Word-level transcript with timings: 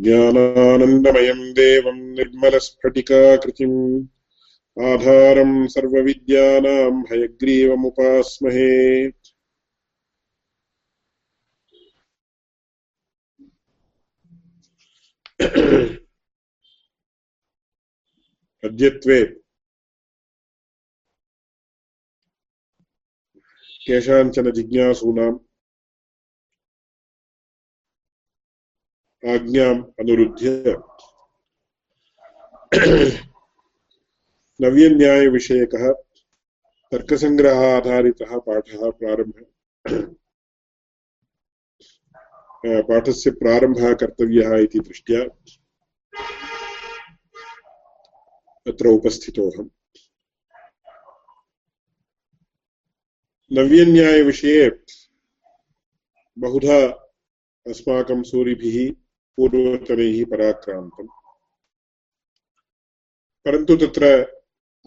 ज्ञानानन्दमयम् 0.00 1.52
देवम् 1.52 2.12
निर्मलस्फटिकाकृतिम् 2.12 4.06
आधारम् 4.82 5.68
सर्वविद्यानाम् 5.68 7.04
हयग्रीवमुपास्महे। 7.12 8.72
अद्यत्वे 18.64 19.41
केषाञ्चन 23.86 24.50
जिज्ञासूनाम् 24.56 25.38
आज्ञाम् 29.22 29.82
अनुरुध्य 30.00 30.74
नव्यन्यायविषयकः 34.60 35.84
तर्कसङ्ग्रहाधारितः 36.92 38.36
पाठः 38.46 38.88
प्रारम्भः 39.00 40.00
पाठस्य 42.88 43.30
प्रारम्भः 43.42 43.92
कर्तव्यः 44.00 44.56
इति 44.62 44.80
दृष्ट्या 44.88 45.20
अत्र 48.66 48.88
उपस्थितोऽहम् 48.88 49.70
नव्यन्यायविषये 53.54 54.70
बहुधा 56.38 56.78
अस्माकं 57.66 58.22
सूरिभिः 58.22 58.94
पूर्वतनैः 59.36 60.24
पराक्रान्तम् 60.24 61.08
परन्तु 63.44 63.76
तत्र 63.76 64.04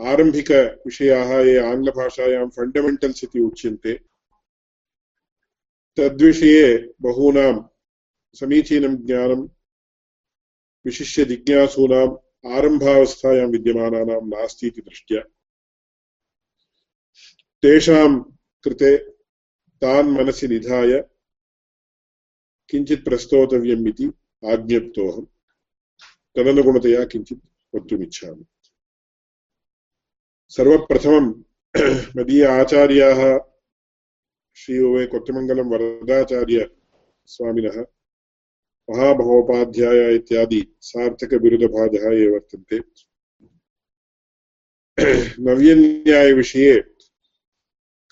आरम्भिकविषयाः 0.01 1.39
ये 1.39 1.57
आङ्ग्लभाषायां 1.57 2.49
फण्डमेण्टल्स् 2.49 3.23
इति 3.23 3.39
उच्यन्ते, 3.39 3.93
तद्विषये 5.97 6.93
बहूनां 7.01 7.67
समीचीनं 8.33 8.95
ज्ञानं 8.95 9.47
विशिष्य 10.85 11.25
जिज्ञासूनाम् 11.25 12.17
आरम्भावस्थायां 12.51 13.47
विद्यमानानां 13.47 14.29
नास्ति 14.29 14.67
इति 14.67 14.81
दृष्ट्या। 14.81 15.21
तेषां 17.61 18.34
कृते 18.65 18.97
तान् 19.81 20.11
मनसि 20.11 20.47
निधाय 20.47 21.03
किञ्चित् 22.69 23.05
प्रस्तोतव्यम् 23.05 23.87
इति 23.87 24.11
आज्ञप्तोऽहम्। 24.45 25.25
तदनुगुणतया 26.35 27.05
किञ्चित् 27.05 27.75
वक्तुमिच्छामि। 27.75 28.45
सर्वप्रथमं 30.49 31.33
मदीय 32.17 32.45
आचार्याः 32.45 33.39
श्री 34.55 34.79
ओ 34.79 34.99
ए 34.99 35.05
कोट्टमङ्गलं 35.05 35.71
वरदाचार्यस्वामिनः 35.71 37.85
महामहोपाध्याय 38.89 40.15
इत्यादि 40.15 40.61
सार्थकबिरुदभाजः 40.81 42.19
ये 42.19 42.31
वर्तन्ते। 42.31 42.79
नव्यन्यायविषये 45.39 46.94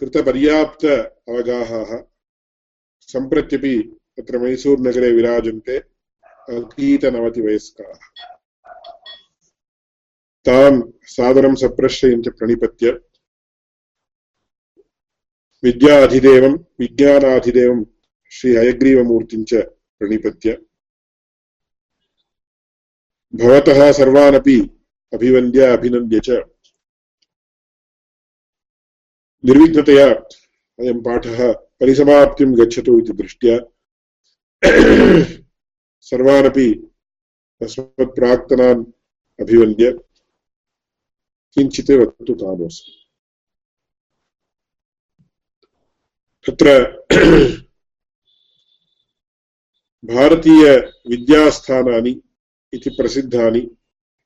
कृतपर्याप्त 0.04 0.86
अवगाहाः। 1.30 2.04
सम्प्रत्यपि 3.02 3.98
तत्र 4.18 4.38
मैसूरुनगरे 4.38 5.12
विराजन्ते 5.12 5.78
अतीतनवतिवयस्काः 6.50 7.94
तान् 10.45 10.82
सादरं 11.04 11.55
सप्रश्रयञ्च 11.55 12.27
प्रणिपत्य, 12.27 12.92
विद्याधिदेवं, 15.64 16.54
विज्ञानाधिदेवं 16.80 17.86
श्री 18.32 18.56
हयग्रीवमूर्तिं 18.56 19.44
च 19.44 19.54
प्रणिपत्य, 20.00 20.58
भवतः 23.36 23.92
सर्वानपि 23.92 24.60
अभिवन्द्य, 25.14 25.60
अभिनन्द्य 25.60 26.20
च। 26.20 26.52
निर्विघ्नतया 29.43 30.08
अयं 30.80 31.02
पाठः 31.04 31.52
परिसमाप्तिं 31.80 32.52
गच्छतु 32.59 32.99
इति 32.99 33.14
दृष्ट्या 33.21 33.58
सर्वानपि 36.11 36.67
तस्मत्प्राक्तनान् 37.61 38.86
अभिवन्द्य 39.39 39.92
किञ्चित् 41.58 41.92
वक्तु 42.02 42.33
कामोऽस्मि 42.36 42.99
तत्र 46.45 46.67
भारतीयविद्यास्थानानि 50.03 52.20
इति 52.73 52.89
प्रसिद्धानि 52.98 53.61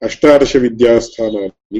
अष्टादशविद्यास्थानानि 0.01 1.79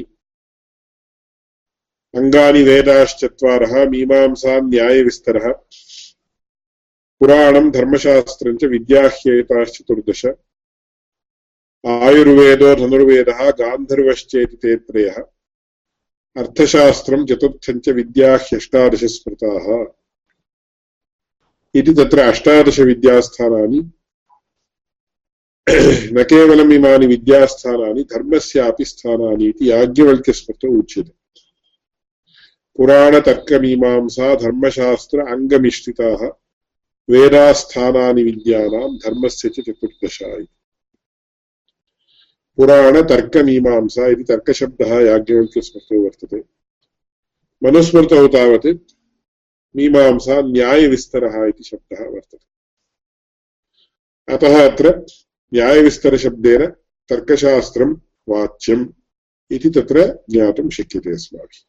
अङ्गानि 2.16 2.62
वेदाश्चत्वारः, 2.62 3.90
मीमांसा 3.90 4.60
न्यायविस्तरः। 4.60 5.52
पुराणं 7.20 7.70
धर्मशास्त्रं 7.70 8.56
च 8.56 8.64
विद्याह्येताश्चतुर्दश। 8.64 10.26
आयुर्वेदो 11.86 12.74
धनुर्वेदः, 12.74 13.50
गान्धर्वश्चेति 13.50 14.56
ते 14.56 14.76
त्रयः 14.76 15.16
अर्थशास्त्रं 16.36 17.26
चतुर्थं 17.26 17.78
च 17.78 17.88
विद्याह्यष्टादश 17.88 19.04
स्मृताः 19.04 19.86
इति 21.74 21.94
तत्र 21.94 22.18
अष्टादशविद्यास्थानानि 22.18 23.90
न 26.12 26.22
केवलम् 26.22 26.72
इमानि 26.72 27.06
विद्यास्थानानि, 27.06 28.02
धर्मस्यापि 28.02 28.84
स्थानानि 28.84 29.46
इति 29.46 29.70
याज्ञवल्क्यस्मृतौ 29.70 30.78
उच्यते। 30.78 31.17
पुराणतर्कमीमांसा 32.78 34.34
धर्मशास्त्र 34.34 35.20
अङ्गमिश्रिताः 35.20 36.28
वेदास्थानानि 37.10 38.22
विद्यानां 38.22 38.96
धर्मस्य 38.96 39.48
च 39.48 39.60
चतुर्दशा 39.60 40.26
इति। 40.26 40.56
पुराणतर्कमीमांसा 42.56 44.06
इति 44.06 44.24
तर्कशब्दः 44.24 45.00
याज्ञवल्क्यस्मृतौ 45.00 46.04
वर्तते। 46.04 46.44
मनुस्मृतौ 47.62 48.28
तावत् 48.28 48.66
मीमांसा 49.76 50.40
न्यायविस्तरः 50.40 51.44
इति 51.44 51.64
शब्दः 51.64 52.04
वर्तते। 52.04 52.48
अतः 54.34 54.70
अत्र 54.70 55.06
न्यायविस्तरशब्देन 55.54 56.66
तर्कशास्त्रं 57.08 57.94
वाच्यम् 58.28 58.88
इति 59.50 59.70
तत्र 59.70 60.24
ज्ञातुं 60.30 60.70
शक्यते 60.70 61.10
अस्माभिः। 61.10 61.67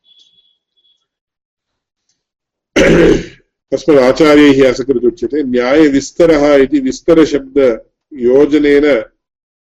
तस्मात् 2.90 4.00
आचार्यैः 4.04 4.60
असकृदुच्यते 4.70 5.40
न्यायविस्तरः 5.44 6.44
इति 6.64 6.80
विस्तरशब्दयोजनेन 6.88 8.86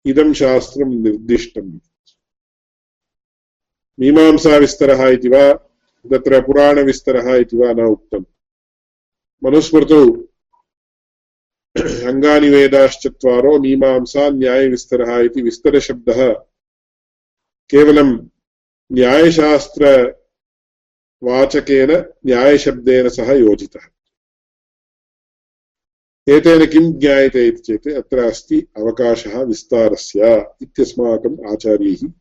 इदं 0.05 0.29
शास्त्रं 0.41 0.89
निर्दिष्टम् 1.03 1.71
मीमांसाविस्तरः 3.99 5.01
इति 5.15 5.29
वा 5.29 5.43
तत्र 6.05 6.41
पुराणविस्तरः 6.45 7.27
इति 7.35 7.55
वा 7.57 7.69
न 7.73 7.79
उक्तम् 7.95 8.25
मनुस्मृतौ 9.41 10.03
अङ्गानि 12.11 12.49
वेदाश्चत्वारो 12.49 13.51
मीमांसा 13.65 14.23
न्यायविस्तरः 14.39 15.11
इति 15.25 15.41
विस्तरशब्दः 15.41 16.21
केवलं 17.69 18.09
न्यायशास्त्रवाचकेन 21.23 22.13
न्यायशब्देन 22.25 23.09
सह 23.09 23.31
योजितः। 23.33 23.79
एतेन 26.33 26.65
किं 26.65 26.93
ज्ञायते 26.93 27.47
इति 27.47 27.57
चेत् 27.57 27.87
अत्र 27.87 28.17
अस्ति 28.17 28.67
अवकाशः 28.77 29.43
विस्तारस्य 29.43 30.45
इत्यस्माकम् 30.61 31.51
आचार्यैः 31.51 32.11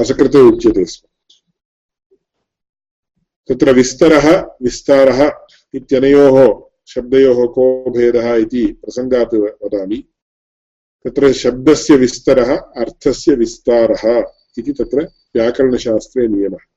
असकृते 0.00 0.38
उच्यते 0.38 0.84
स्म। 0.84 1.08
तत्र 3.48 3.72
विस्तरः, 3.72 4.40
विस्तारः 4.62 5.46
इत्यनयोः 5.74 6.62
शब्दयोः 6.86 7.46
को 7.46 7.90
भेदः 7.90 8.34
इति 8.34 8.66
प्रसङ्गात् 8.66 9.34
वदामि। 9.34 10.04
तत्र 11.04 11.32
शब्दस्य 11.32 11.96
विस्तरः, 11.96 12.56
अर्थस्य 12.56 13.34
विस्तारः 13.34 14.24
इति 14.58 14.72
तत्र 14.72 15.02
व्याकरणशास्त्रे 15.36 16.28
नियमः। 16.28 16.71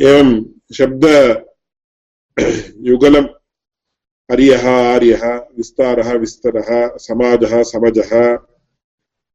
एवं 0.00 0.44
शब्द 0.74 1.04
युगलम्, 2.80 3.26
अर्यः, 4.30 4.70
आर्यः, 4.70 5.34
विस्तारः, 5.34 6.12
विस्तरः, 6.12 6.96
समाजः, 6.96 7.62
समजः 7.62 8.38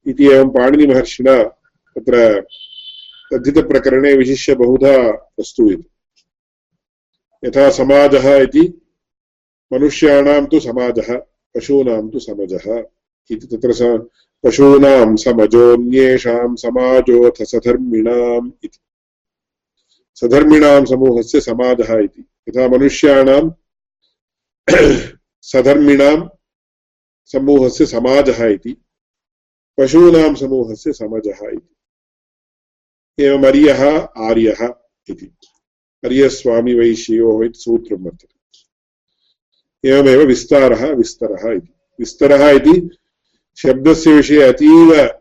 इति 0.07 0.25
एवं 0.25 0.49
पाणिनिमहर्षिणा 0.49 1.43
तत्र 1.95 2.41
तद्धितप्रकरणे 3.33 4.13
विशिष्य 4.13 4.55
बहुधा 4.55 5.11
प्रस्तूयते। 5.11 5.97
यथा 7.47 7.69
समाजः 7.69 8.35
इति, 8.35 8.81
मनुष्याणां 9.73 10.45
तु 10.45 10.59
समाजः, 10.59 11.17
पशूनां 11.55 12.09
तु 12.09 12.19
समजः 12.19 12.83
इति 13.31 13.47
तत्र 13.47 13.97
पशूनां 14.43 15.15
समजोऽन्येषां 15.15 16.55
समाजोऽथ 16.55 17.43
सधर्मिणाम् 17.45 18.51
इति। 18.63 18.79
सधर्मिणां 20.21 20.85
समूहस्य 20.85 21.41
समाजः 21.41 21.99
इति। 21.99 22.25
यथा 22.49 22.67
मनुष्याणां 22.67 23.51
सधर्मिणां 25.41 26.29
समूहस्य 27.25 27.85
समाजः 27.85 28.45
इति। 28.45 28.77
पशूनां 29.77 30.35
समूहस्य 30.35 30.93
समजः 30.93 31.49
इति। 31.53 31.75
एवम् 33.23 33.45
अर्यः, 33.45 33.99
आर्यः 34.17 34.73
इति। 35.09 35.25
अर्यस्वामिवैश्ययोः 36.03 37.45
इति 37.45 37.59
सूत्रं 37.59 37.97
वर्तते। 37.97 38.37
एवमेव 39.89 40.21
विस्तारः, 40.21 40.91
विस्तरः 40.91 41.51
इति। 41.51 41.73
विस्तरः 41.99 42.49
इति 42.49 42.97
शब्दस्य 43.57 44.13
विषये 44.13 44.41
अतीव 44.41 45.19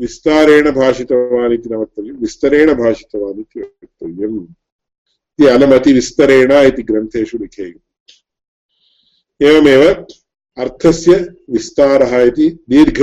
विस्तारेण 0.00 0.70
भाषितवान् 0.70 1.52
इति 1.52 1.68
न 1.68 1.74
वक्तव्यं 1.74 2.16
विस्तरेण 2.20 2.74
भाषितवान् 2.74 3.40
इति 3.40 3.60
वक्तव्यम्। 3.60 4.38
इति 4.38 5.46
अलमतिविस्तरेण 5.46 6.52
इति 6.52 6.82
ग्रन्थेषु 6.82 7.38
लिखेयुः। 7.38 7.80
एवमेव 9.40 9.82
अर्थस्य 10.56 11.16
विस्तारः 11.50 12.12
इति 12.22 12.48
दीर्घ 12.70 13.00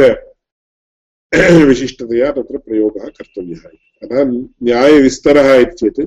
विशिष्टतया 1.68 2.32
तत्र 2.32 2.58
प्रयोगः 2.58 3.08
कर्तव्यः 3.10 3.64
अतः 4.04 4.24
न्यायविस्तरः 4.64 5.54
इति 5.56 5.76
चेत् 5.80 6.00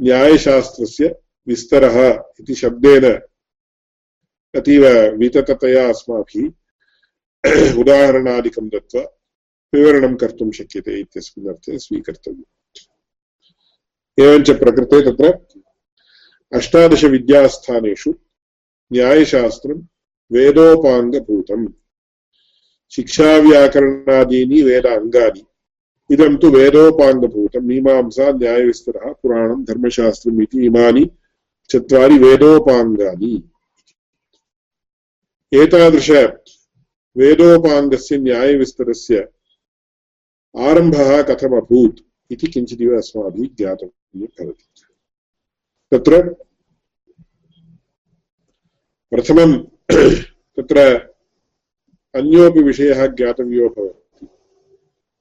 न्यायशास्त्रस्य 0.00 1.14
विस्तरः 1.46 1.96
इति 2.40 2.54
शब्देन 2.54 3.04
अतीव 4.54 4.86
वितततया 5.18 5.88
अस्माभिः 5.88 6.46
उदाहरणादिकं 7.80 8.68
दत्त्वा 8.68 9.02
विवरणं 9.74 10.14
कर्तुं 10.16 10.50
शक्यते 10.50 11.00
इत्यस्मिन् 11.00 11.48
अर्थे 11.48 11.78
स्वीकर्तव्यम्। 11.78 12.44
एवञ्च 14.24 14.50
प्रकृते 14.50 15.00
तत्र 15.00 15.38
अष्टादशविद्यास्थानेषु 16.52 18.14
न्यायशास्त्रं 18.92 19.78
वेदोपाङ्गभूतम्, 20.32 21.66
शिक्षाव्याकरणादीनि 22.90 24.62
वेद 24.62 24.86
अङ्गानि 24.86 25.44
इदं 26.10 26.36
तु 26.36 26.50
वेदोपाङ्गभूतं, 26.50 27.60
मीमांसा, 27.60 28.32
न्यायविस्तरः, 28.32 29.12
पुराणं, 29.12 29.64
धर्मशास्त्रम् 29.64 30.42
इति 30.42 30.66
इमानि 30.66 31.10
चत्वारि 31.70 32.18
वेदोपाङ्गानि। 32.18 33.50
एतादृश 35.52 36.10
न्यायविस्तरस्य 38.12 39.28
आरम्भः 40.56 41.22
कथमभूत् 41.22 42.00
इति 42.32 42.46
किञ्चिदिव 42.46 42.96
अस्माभिः 42.96 43.48
ज्ञातव्यं 43.56 44.26
भवति। 44.26 44.64
तत्र 45.90 46.34
प्रथमं 49.10 49.58
तत्र 50.56 50.78
अन्योपि 52.14 52.62
विषयः 52.62 53.06
ज्ञातव्यो 53.06 53.68
भवति। 53.68 54.26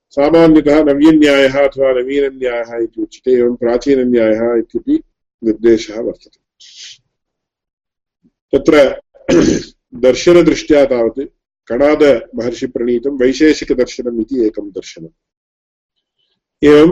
सामान्यतः 0.10 0.84
नव्यन्यायः 0.84 1.68
अथवा 1.68 1.92
नवीनन्यायः 1.92 2.84
इति 2.84 3.02
उच्यते, 3.02 3.32
एवं 3.32 3.56
प्राचीनन्यायः 3.56 4.56
इत्यपि 4.56 5.04
निर्देशः 5.44 6.02
वर्तते। 6.02 6.40
तत्र 8.58 9.02
दर्शनदृष्ट्या 9.96 10.86
तावत् 10.86 11.20
कणादमहर्षिप्रणीतं 11.68 13.18
वैशेषिकदर्शनम् 13.18 14.22
इति 14.22 14.46
एकं 14.46 14.70
दर्शनम्। 14.70 15.23
एवं 16.70 16.90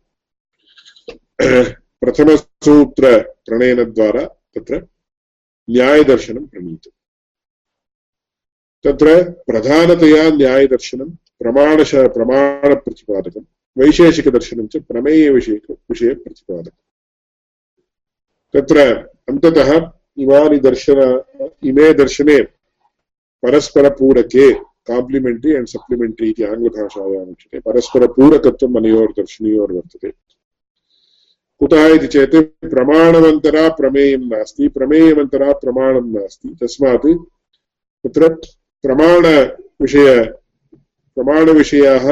प्रथमसूत्रप्रणयनद्वारा 2.00 4.24
तत्र 4.24 4.86
न्यायदर्शनं 5.70 6.46
प्रणीतम् 6.46 6.92
तत्र 8.84 9.30
प्रधानतया 9.30 10.30
न्यायदर्शनं, 10.30 11.10
प्रमाणश, 11.10 11.94
प्रमाणप्रतिपादकं, 11.94 13.40
वैशेषिकदर्शनं 13.78 14.66
च 14.66 14.76
प्रमेयविषयक, 14.76 15.70
विषयप्रतिपादकम्। 15.70 16.85
तत्र 18.56 18.80
अन्ततः 19.28 19.70
इमानि 20.18 20.58
दर्शन 20.58 20.98
इमे 21.64 21.92
दर्शने 21.94 22.40
परस्परपूरके 23.42 24.52
काम्प्लिमेण्टरि 24.88 25.54
अण्ड् 25.54 25.68
सप्लिमेण्टरि 25.68 26.28
इति 26.30 26.42
आङ्ग्लभाषायाम् 26.42 27.30
उच्यते। 27.30 27.58
परस्परपूरकत्वम् 27.60 28.76
अनयोर्दर्शनयोर्वर्तते 28.76 30.10
कुतः 31.60 31.86
इति 31.86 32.06
चेत् 32.06 32.36
प्रमाणमन्तरा 32.70 33.68
प्रमेयं 33.68 34.18
नास्ति 34.18 34.68
प्रमेयमन्तरा 34.68 35.52
प्रमाणं 35.52 36.06
नास्ति। 36.12 36.48
तस्मात् 36.60 37.06
तत्र 38.04 38.28
प्रमाणविषय, 38.82 40.24
प्रमाणविषयाः 41.16 42.06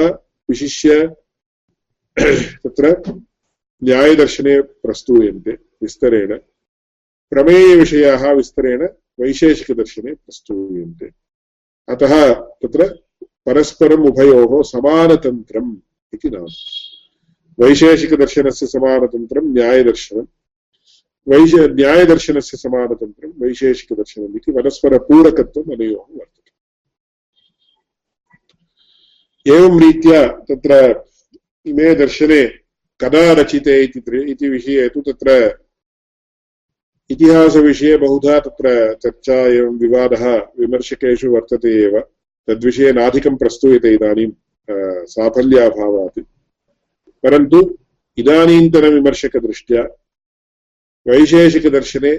विशिष्य 0.49 1.07
तत्र 2.65 2.93
न्यायदर्शने 3.83 4.61
प्रस्तूयन्ते 4.61 5.51
विस्तरेण। 5.51 6.39
प्रमेयविषयाः 7.31 8.33
विस्तरेण 8.33 8.89
वैशेषिकदर्शने 9.21 10.15
प्रस्तूयन्ते। 10.15 11.11
अतः 11.89 12.35
तत्र 12.35 12.99
परस्परम् 13.47 14.07
उभयोः 14.07 14.63
समानतन्त्रम् 14.63 15.77
इति 16.15 16.31
नाम। 16.31 16.47
वैशेषिकदर्शनस्य 17.65 18.67
समानतन्त्रं 18.67 19.43
न्यायदर्शनं 19.43 20.27
वैश 21.29 21.55
न्यायदर्शनस्य 21.55 22.57
समानतन्त्रं 22.57 23.33
वैशेषिकदर्शनम् 23.39 24.37
इति 24.37 24.53
परस्परपूरकत्वम् 24.53 25.73
अनयोः 25.73 26.17
वर्तते। 26.17 26.51
एवं 29.53 29.81
रीत्या 29.81 30.29
तत्र 30.29 31.05
इमे 31.67 31.95
दर्शने 31.95 32.64
कदा 33.01 33.33
रचिते 33.41 33.83
इति 33.85 34.49
विषये 34.49 34.89
तु 34.95 35.01
तत्र 35.07 35.31
इतिहासविषये 37.11 37.97
बहुधा 37.99 38.39
तत्र 38.41 38.67
चर्चा 39.03 39.35
एवं 39.35 39.79
विवादः 39.79 40.25
विमर्शकेषु 40.61 41.31
वर्तते 41.31 41.73
एव। 41.85 41.99
तद्विषये 42.49 42.93
नाधिकं 42.93 43.37
प्रस्तूयते 43.37 43.93
इदानीं 43.95 44.31
साफल्याभावात्। 45.13 46.19
परन्तु 47.25 47.59
इदानीन्तनविमर्शकदृष्ट्या 48.19 49.83
वैशेषिकदर्शने 51.07 52.17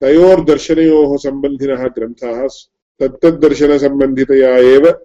तयोर्दर्शनयोः 0.00 1.16
सम्बन्धिनः 1.16 1.88
ग्रन्थाः 1.88 2.46
तत्तद्दर्शनसम्बन्धितया 3.00 4.56
एव 4.56 5.00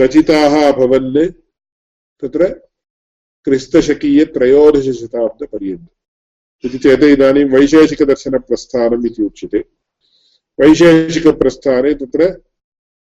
रचिताः 0.00 0.72
अभवन् 0.72 1.32
तत्र 2.20 2.42
क्रिस्तशकीयत्रयोदशशताब्दपर्यन्तम् 3.44 5.96
इति 6.64 6.78
चेत् 6.78 7.04
इदानीं 7.04 7.44
वैशेषिकदर्शनप्रस्थानम् 7.44 9.06
इति 9.06 9.22
उच्यते। 9.22 9.64
वैशेषिकप्रस्थाने 10.60 11.94
तत्र 11.94 12.42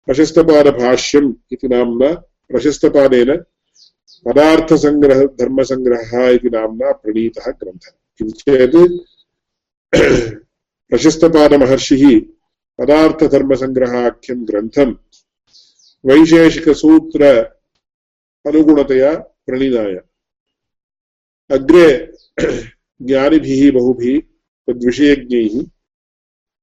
प्रशस्तपादभाष्यम् 0.06 1.34
इति 1.52 1.68
नाम्ना 1.68 2.22
प्रशस्तपादेन 2.48 3.44
पदार्थसङ्ग्रह, 4.26 5.28
धर्मसङ्ग्रहः 5.40 6.28
इति 6.28 6.50
नाम्ना 6.50 6.92
प्रणीतः 6.92 7.50
ग्रन्थः। 7.50 8.05
इति 8.20 8.32
चेत् 8.40 8.76
प्रशस्तपादमहर्षिः 10.90 12.04
पदार्थधर्मसङ्ग्रहाख्यं 12.78 14.46
ग्रन्थं 14.48 14.90
वैशेषिकसूत्र 16.04 17.22
अनुगुणतया 18.44 19.12
प्रणिनाय 19.46 19.94
अग्रे 21.50 21.86
ज्ञानिभिः 23.08 23.62
बहुभिः 23.72 24.20
तद्विषयज्ञैः 24.68 25.54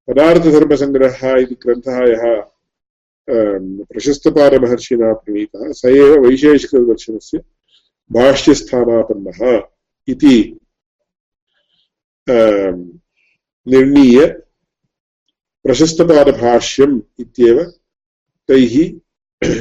पदार्थधर्मसङ्ग्रहः 0.08 1.22
इति 1.42 1.56
ग्रन्थः 1.64 1.98
यः 2.10 2.24
प्रशस्तपादमहर्षिणा 3.28 5.12
प्रणीतः, 5.12 5.72
स 5.72 5.84
एव 5.86 6.20
वैशेषिकदर्शनस्य 6.26 7.38
भाष्यस्थानापन्नः 8.10 9.40
इति 10.08 10.36
निर्णीय 12.30 14.26
प्रशस्तपादभाष्यम् 15.64 17.00
इत्येव 17.20 17.62
तैः 18.48 18.74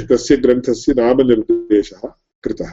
तस्य 0.10 0.38
ग्रन्थस्य 0.38 0.94
नामनिर्देशः 0.94 2.02
कृतः 2.44 2.72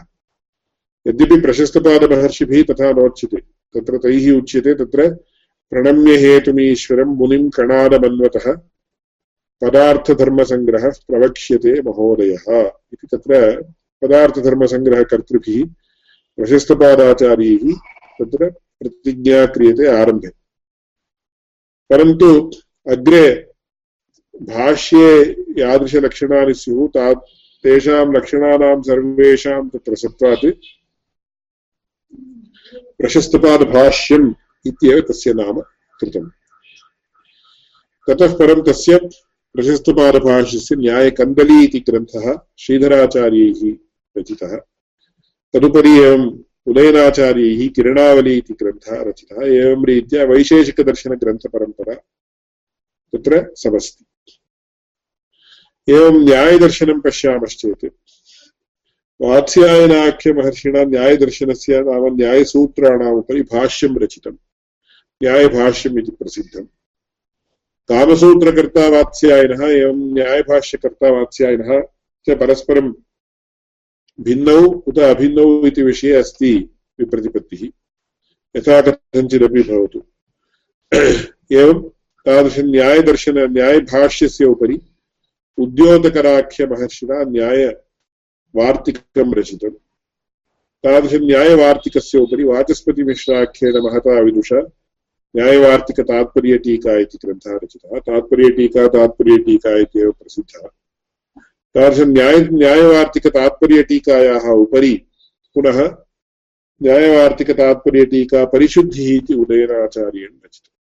यद्यपि 1.06 1.40
प्रशस्तपादमहर्षिभिः 1.40 2.62
तथा 2.70 2.90
नोच्यते, 2.92 3.40
तत्र 3.75 3.99
तैः 3.99 4.30
उच्यते, 4.38 4.75
तत्र 4.75 5.09
प्रणम्य 5.70 6.16
हेतुमीश्वरं 6.16 7.16
मुनिं 7.18 7.50
कणादमन्वतः 7.50 8.47
पदार्थधर्मसङ्ग्रहः 9.62 10.90
प्रवक्ष्यते 11.09 11.73
महोदयः 11.82 12.44
इति 12.92 13.06
तत्र 13.12 13.62
पदार्थधर्मसङ्ग्रहकर्तृभिः, 14.02 15.66
प्रशस्तपादाचार्यैः 16.37 17.75
तत्र 18.18 18.50
प्रतिज्ञा 18.81 19.47
क्रियते 19.47 19.87
आरम्भे। 19.87 20.29
परन्तु 21.91 22.51
अग्रे 22.91 23.47
भाष्ये 24.43 25.37
यादृशलक्षणानि 25.59 26.55
स्युः, 26.55 26.89
ता 26.89 27.15
तेषां 27.63 28.17
लक्षणानां 28.17 28.83
सर्वेषां 28.83 29.69
तत्र 29.69 29.95
सत्त्वात् 29.95 30.47
प्रशस्तपादभाष्यम् 32.99 34.35
इत्येव 34.67 35.01
तस्य 35.01 35.33
नाम 35.33 35.61
कृतम्। 36.01 36.31
ततः 38.11 38.35
परं 38.35 38.63
तस्य 38.63 38.99
प्रशस्तपादभाष्यस्य 39.55 40.77
न्यायकन्दली 40.77 41.65
इति 41.65 41.81
ग्रन्थः 41.81 42.39
श्रीधराचार्यैः 42.59 43.77
रचितः। 44.19 44.57
तदुपरि 45.53 45.91
एवम् 45.91 46.39
उदयनाचार्यैः 46.67 47.69
किरणावली 47.69 48.38
इति 48.38 48.55
ग्रन्थः 48.55 49.02
रचितः, 49.02 49.47
एवं 49.47 49.87
रीत्या 49.87 50.25
वैशेषिकदर्शनग्रन्थपरम्परा 50.25 51.95
तत्र 53.14 53.55
समस्ति। 53.55 54.05
एवं 55.93 56.25
न्यायदर्शनं 56.25 57.00
पश्यामश्चेत्, 57.00 57.85
वात्स्यायनाख्यमहर्षिणा 59.21 60.85
न्यायदर्शनस्य 60.85 61.81
नाम 61.81 62.17
न्यायसूत्राणाम् 62.17 63.19
उपरि 63.19 63.43
भाष्यं 63.43 63.99
रचितं। 63.99 64.33
न्यायभाष्यम् 65.23 65.99
इति 65.99 66.11
प्रसिद्धम्। 66.11 66.67
कामसूत्रकर्ता 67.88 68.88
वात्स्यायनः 68.88 69.67
एवं 69.67 70.14
न्यायभाष्यकर्ता 70.14 71.11
वात्स्यायनः 71.11 71.81
च 72.29 72.38
परस्परं 72.38 72.93
भिन्नौ, 74.21 74.61
उत 74.61 74.99
अभिन्नौ 74.99 75.67
इति 75.67 75.83
विषये 75.83 76.12
अस्ति 76.12 76.71
विप्रतिपत्तिः। 77.00 77.69
यथा 78.57 78.81
कथञ्चिदपि 78.81 79.62
भवतु। 79.62 80.03
एवं 81.53 81.91
तादृशन्यायदर्शन 82.27 83.53
न्यायभाष्यस्य 83.53 84.45
उपरि 84.45 84.81
उद्योतकराख्यमहर्षिणा 85.59 87.25
न्यायवार्तिकं 87.25 89.35
रचितम् 89.35 89.75
तादृशन्यायवार्तिकस्य 90.85 92.19
उपरि 92.19 92.45
वाचस्पतिमिश्राख्येन 92.45 93.79
महता 93.79 94.21
विदुषा 94.21 94.71
न्यायवार्तिकतात्पर्यटीका 95.37 96.99
इति 96.99 97.19
ग्रन्थः 97.25 97.59
रचितः। 97.65 97.99
तात्पर्यटीका 97.99 98.89
तात्पर्यटीका 98.89 99.79
इत्येव 99.79 100.11
प्रसिद्धः। 100.11 100.80
तादृशन्याय 101.75 102.39
न्यायवार्तिकतात्पर्यटीकायाः 102.53 104.50
उपरि 104.50 104.95
पुनः 105.55 105.97
न्यायवार्तिकतात्पर्यटीका 106.83 108.45
परिशुद्धिः 108.45 109.17
इति 109.17 109.35
उदयनाचार्येण 109.35 110.29
रचितम्। 110.45 110.77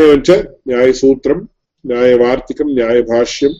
एवञ्च 0.00 0.30
न्यायसूत्रं, 0.68 1.46
न्यायवार्तिकं, 1.86 2.74
न्यायभाष्यं, 2.74 3.50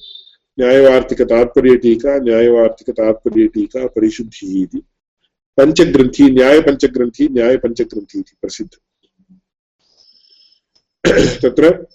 न्यायवार्तिकतात्पर्यटीका 0.60 2.18
न्यायवार्तिकतात्पर्यटीका 2.18 3.86
परिशुद्धिः 3.86 4.62
इति। 4.62 4.78
पञ्चग्रन्थी, 5.56 6.30
न्यायपञ्चग्रन्थी 6.30 7.28
न्यायपञ्चग्रन्थी 7.28 8.18
इति 8.18 8.36
प्रसिद्धम् 8.42 8.82
तत्र 11.42 11.86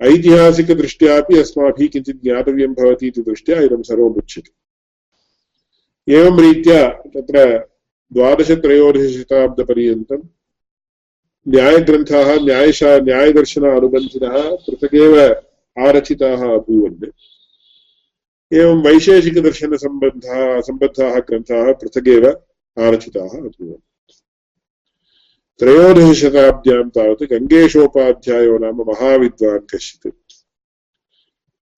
ऐतिहासिकदृष्ट्यापि 0.00 1.38
अस्माभिः 1.38 1.88
किञ्चित् 1.88 2.22
ज्ञातव्यं 2.22 2.72
भवति 2.72 3.06
इति 3.06 3.22
दृष्ट्या 3.22 3.60
इदं 3.60 3.82
सर्वमुच्यते 3.82 6.14
एवं 6.14 6.40
रीत्या 6.40 6.88
तत्र 6.88 7.66
द्वादशत्रयोदशशताब्दपर्यन्तं 8.12 10.22
न्यायग्रन्थाः, 11.48 12.44
न्यायशा 12.44 12.98
न्यायदर्शन 12.98 13.62
अनुबन्धिनः 13.62 14.56
पृथगेव 14.56 15.34
आरचिताः 15.78 16.30
अभूवन्। 16.30 17.10
एवं 18.52 18.82
वैशेषिकदर्शनसम्बद्धाः 18.82 20.60
सम्बद्धाः 20.60 21.18
ग्रन्थाः 21.18 21.72
पृथगेव 21.72 22.40
आरचिताः 22.78 23.24
अभूवन्। 23.24 23.91
त्रयोदशशताब्द्यां 25.58 26.88
तावत् 26.88 27.22
गङ्गेशोपाध्यायो 27.22 28.58
नाम 28.58 28.76
महाविद्वान् 28.76 29.66
कश्चित् 29.66 30.32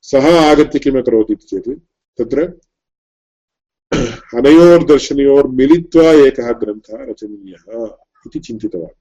सः 0.02 0.50
आगत्य 0.50 0.78
किम् 0.78 0.96
अकरोत् 0.96 1.30
इति 1.30 1.46
चेत् 1.46 1.68
तत्र 2.18 2.60
अनयोर्दर्शनयोर्मिलित्वा 4.34 6.12
एकः 6.26 6.52
ग्रन्थः 6.52 7.04
रचनीयः 7.10 7.96
इति 8.26 8.38
चिन्तितवान्। 8.38 8.96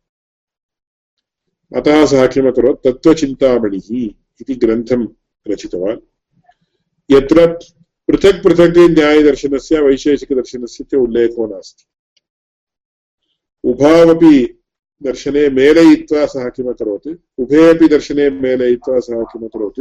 अतः 1.77 2.05
सः 2.05 2.27
किम् 2.27 2.47
अकरोत् 2.47 2.83
तत्त्वचिन्तामणिः 2.83 3.89
इति 4.41 4.55
ग्रन्थं 4.55 5.07
रचितवान्। 5.47 6.01
यत्र 7.11 7.47
पृथक् 8.07 8.43
पृथक् 8.43 8.77
न्यायदर्शनस्य, 8.77 9.79
वैशेषिकदर्शनस्य 9.79 10.83
च 10.83 10.95
उल्लेखो 10.95 11.47
नास्ति। 11.47 11.83
उभावपि 13.69 14.59
दर्शने 15.03 15.49
मेलयित्वा 15.49 16.25
सः 16.25 16.49
किमकरोत् 16.49 17.07
उभे 17.39 17.69
अपि 17.69 17.87
दर्शने 17.87 18.29
मेलयित्वा 18.29 18.99
सः 18.99 19.23
किमकरोत् 19.23 19.79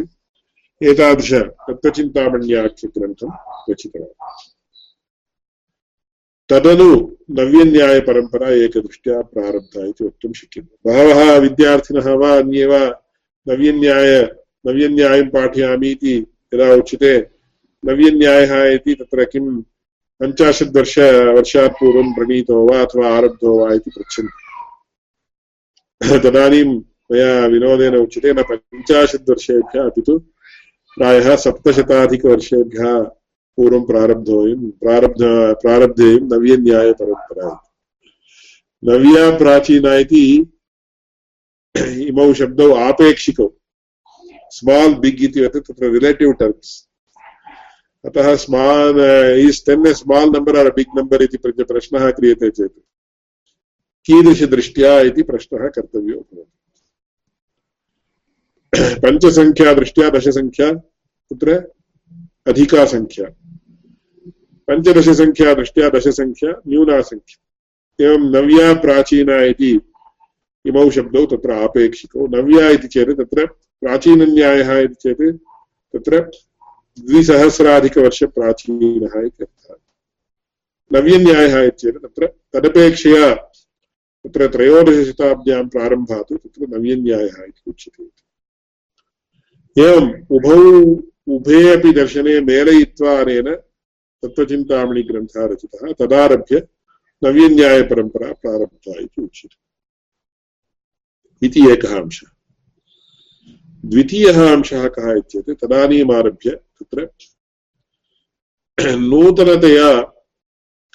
एतादृश 0.82 1.32
तत्त्वचिन्तामण्याख्यग्रन्थं 1.32 3.30
रचितवान्। 3.70 4.14
तदनु 6.50 7.16
नव्यन्यायपरम्परा 7.30 8.48
एकदृष्ट्या 8.50 9.20
प्रारब्धा 9.22 9.86
इति 9.86 10.04
वक्तुं 10.04 10.32
शक्यते। 10.32 10.76
बहवः 10.86 11.38
विद्यार्थिनः 11.38 12.12
वा 12.12 12.36
अन्ये 12.38 12.66
वा 12.66 12.82
नव्यन्याय, 13.48 14.22
नव्यन्यायं 14.66 15.28
पाठयामि 15.28 15.90
इति 15.90 16.26
यदा 16.54 16.74
उच्यते, 16.74 17.18
नव्यन्यायः 17.84 18.64
इति 18.64 18.94
तत्र 18.94 19.24
किं 19.24 19.60
पञ्चाशत् 20.20 20.76
वर्ष, 20.76 20.98
वर्षात् 20.98 21.72
पूर्वं 21.72 22.14
प्रणीतो 22.14 22.66
वा 22.66 22.80
अथवा 22.80 23.16
आरब्धो 23.16 23.58
वा 23.58 23.74
इति 23.74 23.90
पृच्छन्ति। 23.90 24.51
तदानीं 26.02 26.64
मया 27.12 27.46
विनोदेन 27.46 27.94
उच्यते 27.96 28.32
न 28.32 28.42
पञ्चाशत् 28.50 29.28
वर्षेभ्यः 29.30 29.84
अपि 29.84 30.02
तु 30.06 30.18
प्रायः 30.96 31.36
सप्तशताधिकवर्षेभ्यः 31.44 32.98
पूर्वं 33.58 33.82
प्रारब्धोऽयं, 33.86 34.70
प्रारब्ध, 34.82 35.22
प्रारब्धेयं 35.62 36.22
नव्यन्यायपरम्परा 36.32 37.48
नव्या 38.82 39.24
प्राचीना 39.38 39.94
इति 39.96 40.24
इमौ 42.08 42.32
शब्दौ 42.34 42.72
आपेक्षिकौ। 42.74 43.48
स्माल् 44.50 44.94
बिग् 45.02 45.22
इति 45.24 45.40
वत् 45.40 45.56
तत्र 45.56 45.90
रिलेटिव् 45.92 46.32
टर्म्स्। 46.40 46.70
अतः 48.04 48.34
small 48.36 49.00
is 49.48 49.64
ten 49.66 49.86
a 49.86 49.92
small 49.94 50.30
number 50.30 50.56
or 50.56 50.74
big 50.76 50.98
number 50.98 51.22
इति 51.22 51.38
प्रश्नः 51.38 52.10
क्रियते 52.10 52.50
चेत्। 52.50 52.72
कीदृशदृष्ट्या 54.06 54.92
इति 55.08 55.22
प्रश्नः 55.22 55.62
कर्तव्यो 55.74 56.18
भवति। 56.18 56.50
पञ्चसङ्ख्यादृष्ट्या 59.02 60.06
दशसङ्ख्या 60.10 60.68
कुत्र? 61.30 61.48
अधिका 62.48 62.82
सङ्ख्या 62.92 63.26
पञ्चदशसङ्ख्यादृष्ट्या 64.68 65.86
दशसङ्ख्या 65.94 66.50
न्यूना 66.68 66.98
सङ्ख्या 67.10 67.38
एवं 68.06 68.22
नव्या 68.34 68.68
प्राचीना 68.82 69.36
इति 69.52 69.72
इमौ 70.64 70.84
शब्दौ 70.96 71.22
तत्र 71.32 71.50
आपेक्षिकौ। 71.64 72.20
नव्या 72.36 72.64
इति 72.76 72.88
चेत् 72.94 73.12
तत्र 73.20 73.38
प्राचीनन्यायः 73.82 74.70
इति 74.78 74.96
चेत् 75.04 75.24
तत्र 75.94 76.14
द्विसहस्राधिकवर्षप्राचीनः 77.00 79.14
इति 79.26 79.40
अर्थः 79.44 79.74
नव्यन्यायः 80.90 81.54
इति 81.60 81.78
चेत् 81.82 81.98
तत्र 82.04 82.22
तदपेक्षया 82.52 83.26
तत्र 84.24 84.46
त्रयोदशशताब्द्यां 84.46 85.68
प्रारम्भात् 85.68 86.32
तत्र 86.32 86.66
नव्यन्यायः 86.68 87.44
इति 87.44 87.70
उच्यते 87.70 88.04
एवम् 89.82 90.12
उभौ 90.30 90.56
उभे 91.36 91.78
अपि 91.78 91.92
दर्शने 91.92 92.40
मेलयित्वा 92.40 93.20
अनेन 93.20 93.54
तत्त्वचिन्तामणिग्रन्थः 94.22 95.46
रचितः, 95.46 95.92
तदारभ्य 95.92 96.68
नव्यन्यायपरम्परा 97.24 98.32
प्रारब्धा 98.32 99.00
इति 99.00 99.22
उच्यते। 99.22 99.56
इति 101.46 101.72
एकः 101.72 102.00
अंशः। 102.00 102.30
द्वितीयः 103.84 104.52
अंशः 104.52 104.88
कः 104.88 105.12
इत्येतत् 105.12 105.64
तदानीमारभ्य 105.64 106.50
तत्र 106.50 107.10
नूतनतया 108.96 110.00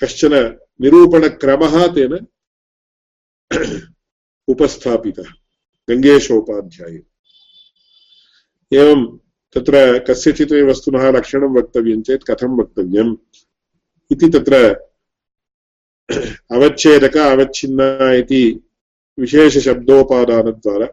कश्चन 0.03 0.57
निरूपणक्रमः 0.81 1.87
तेन 1.87 2.27
उपस्थापितः, 4.47 5.23
गङ्गेशोपाध्याये। 5.89 7.03
एवं 8.77 9.17
तत्र 9.53 9.99
कस्यचित् 9.99 10.51
वस्तुनः 10.51 11.11
लक्षणं 11.11 11.57
वक्तव्यं 11.57 12.01
चेत् 12.01 12.23
कथं 12.31 12.59
वक्तव्यम्? 12.59 13.15
इति 14.11 14.29
तत्र 14.29 14.55
अवच्छेदक, 16.51 17.17
अवच्छिन्ना 17.17 18.13
इति 18.13 18.59
विशेषशब्दोपादानद्वारा 19.19 20.85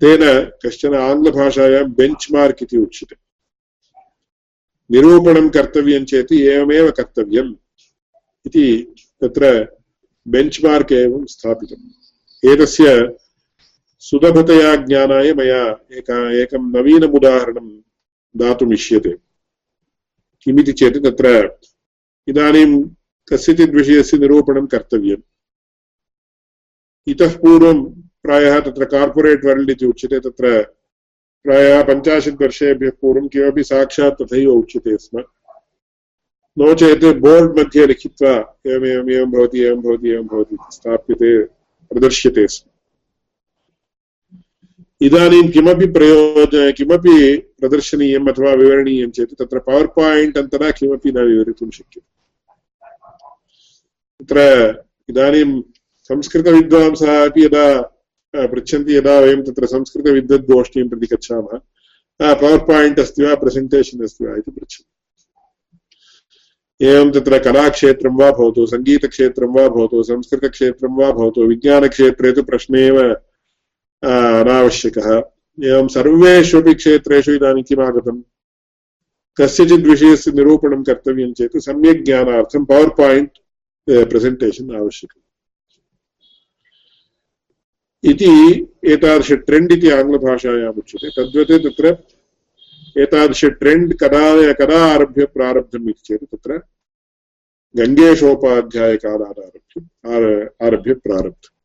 तेन 0.00 0.50
कश्चन 0.66 0.94
आङ्ग्लभाषायां 0.94 1.92
बेञ्च् 1.92 2.32
मार्क् 2.32 2.62
इति 2.62 2.76
उच्यते। 2.76 3.16
निरूपणं 4.90 5.48
कर्तव्यं 5.48 6.04
चेत् 6.04 6.32
एवमेव 6.32 6.90
कर्तव्यम् 6.90 7.54
इति 8.46 8.94
तत्र 9.20 9.76
बेञ्च् 10.28 10.64
मार्क् 10.64 10.92
एवं 10.92 11.24
स्थापितम्। 11.26 12.50
एतस्य 12.52 13.16
सुलभतया 13.98 14.74
ज्ञानाय 14.76 15.32
मया 15.32 15.62
एका 15.92 16.18
एकं 16.42 16.70
नवीनम् 16.76 17.14
उदाहरणं 17.14 17.68
दातुम् 18.36 18.72
इष्यते 18.72 19.16
किमिति 20.42 20.72
चेत् 20.72 21.04
तत्र 21.04 21.58
इदानीं 22.28 22.82
कस्यचित् 23.28 23.74
विषयस्य 23.74 24.18
निरूपणं 24.18 24.66
कर्तव्यम्। 24.66 25.22
इतः 27.06 27.36
पूर्वं 27.36 27.84
प्रायः 28.22 28.60
तत्र 28.60 28.84
कार्पोरेट् 28.84 29.44
वर्ल्ड् 29.44 29.70
इति 29.70 29.86
उच्यते, 29.86 30.20
तत्र 30.20 30.62
प्रायः 31.44 31.82
पञ्चाशत् 31.82 32.42
वर्षेभ्यः 32.42 32.90
पूर्वं 33.00 33.28
किमपि 33.28 33.62
साक्षात् 33.62 34.22
तथैव 34.22 34.50
उच्यते 34.50 34.96
स्म। 34.96 35.22
नो 36.56 36.72
चेत् 36.74 37.04
बोर्ड् 37.22 37.58
मध्ये 37.58 37.86
लिखित्वा 37.86 38.30
एवमेवम् 38.66 39.10
एवं 39.10 39.30
भवति 39.30 39.60
एवं 39.64 39.80
भवति 39.82 40.08
एवं 40.10 40.26
भवति 40.26 40.56
स्थाप्यते, 40.72 41.30
प्रदर्श्यते 41.90 42.46
स्म। 42.48 42.68
इदानीं 45.00 45.48
किमपि 45.52 45.86
प्रयोजन 45.92 46.72
किमपि 46.78 47.16
प्रदर्शनीयम् 47.60 48.28
अथवा 48.28 48.52
विवरणीयं 48.52 49.10
चेत् 49.10 49.34
तत्र 49.38 49.58
पवर् 49.68 49.86
पायिण्ट् 49.96 50.38
अन्तरा 50.38 50.70
किमपि 50.70 51.12
न 51.12 51.24
विवरितुं 51.28 51.70
शक्यते। 51.70 52.08
तत्र 54.20 54.38
इदानीं 55.08 55.62
संस्कृतविद्वांसः 56.10 57.24
अपि 57.24 57.44
यदा 57.44 57.66
पृच्छन्ति 58.34 58.96
यदा 58.96 59.18
वयं 59.20 59.42
तत्र 59.44 59.66
संस्कृतविद्वद्गोष्ठीं 59.66 60.88
प्रति 60.88 61.06
गच्छामः 61.14 61.58
पवर् 62.20 62.66
पायिण्ट् 62.68 63.00
अस्ति 63.00 63.22
वा 63.24 63.34
प्रेसेण्टेशन् 63.42 64.02
अस्ति 64.04 64.24
वा 64.24 64.36
इति 64.36 64.50
पृच्छन्ति। 64.50 64.90
एवं 66.82 67.10
तत्र 67.10 67.38
कलाक्षेत्रं 67.38 68.16
वा 68.16 68.30
भवतु, 68.30 68.66
सङ्गीतक्षेत्रं 68.66 69.54
वा 69.54 69.68
भवतु, 69.68 70.02
संस्कृतक्षेत्रं 70.02 70.96
वा 70.96 71.10
भवतु, 71.12 71.40
विज्ञानक्षेत्रे 71.42 72.32
तु 72.32 72.42
प्रश्ने 72.42 72.86
एव 72.86 72.98
अनावश्यकः 74.04 75.08
एवं 75.64 75.88
सर्वेष्वपि 75.88 76.74
क्षेत्रेषु 76.74 77.32
इदानीं 77.32 77.62
किम् 77.62 77.80
आगतम् 77.80 78.22
कस्यचित् 79.36 79.86
विषयस्य 79.86 80.32
निरूपणं 80.32 80.82
कर्तव्यं 80.82 81.32
चेत् 81.32 81.56
सम्यक् 81.56 82.04
ज्ञानार्थं 82.04 82.64
पवर् 82.64 82.96
पायिण्ट् 82.98 83.38
प्रेसेण्टेशन् 83.90 84.76
आवश्यकम्। 84.76 85.22
इति 88.10 88.32
एतादृश 88.84 89.32
ट्रेण्ड् 89.32 89.72
इति 89.72 89.90
आङ्ग्लभाषायाम् 89.90 90.78
उच्यते। 90.78 91.08
तद्वत् 91.10 91.64
तत्र 91.66 91.96
एतादृश 92.98 93.44
ट्रेण्ड् 93.44 93.94
कदा 93.94 94.52
कदा 94.52 94.94
आरभ्य 94.94 95.24
प्रारब्धम् 95.24 95.90
इति 95.90 96.00
चेत् 96.04 96.24
तत्र 96.24 96.62
गङ्गेशोपाध्यायकालादारभ्य 97.76 100.66
आरभ्य 100.66 100.94
प्रारब्धम् 100.94 101.56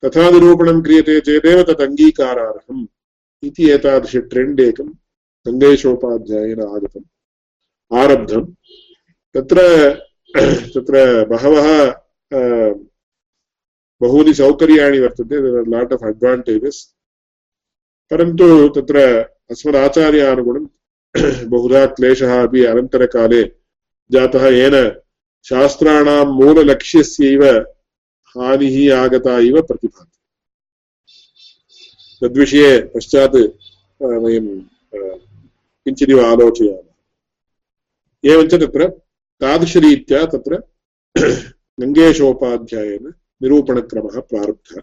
तथा 0.03 0.29
निरूपणं 0.31 0.81
क्रियते 0.83 1.21
चेदेव 1.27 1.63
तत् 1.69 1.81
अङ्गीकारार्हम् 1.87 2.87
इति 3.43 3.71
एतादृश 3.71 4.17
ट्रेण्ड् 4.31 4.61
एकं 4.61 4.89
गङ्गेशोपाध्यायेन 5.47 6.61
आगतम्। 6.63 7.07
आरब्धम्। 7.91 8.47
तत्र 9.35 9.59
तत्र 10.75 11.03
बहवः 11.31 11.67
बहूनि 14.01 14.35
सौकर्याणि 14.35 14.99
वर्तन्ते। 15.01 15.37
लाट् 15.73 15.93
आफ् 15.93 16.05
अड्वाण्टेजस् 16.11 16.81
परन्तु 18.11 18.47
तत्र 18.77 18.99
अस्मदाचार्यानुगुणं 19.51 20.65
बहुधा 21.53 21.87
क्लेशः 21.97 22.33
अपि 22.43 22.65
अनन्तरकाले 22.65 23.43
जातः 24.11 24.47
येन 24.59 24.77
शास्त्राणां 25.49 26.21
मूललक्ष्यस्यैव 26.39 27.45
हानिः 28.39 28.97
आगता 28.97 29.39
इव 29.39 29.63
प्रतिभाति। 29.63 30.19
तद्विषये 32.21 32.81
पश्चात् 32.81 33.37
वयं 34.03 34.61
किञ्चिदिव 35.85 36.27
आलोचयामः। 36.27 36.83
एवञ्च 38.25 38.55
तत्र 38.55 38.89
तादृशरीत्या 39.41 40.27
तत्र 40.27 40.63
गङ्गेशोपाध्यायेन 41.81 43.15
निरूपणक्रमः 43.43 44.21
प्रारब्धः। 44.21 44.81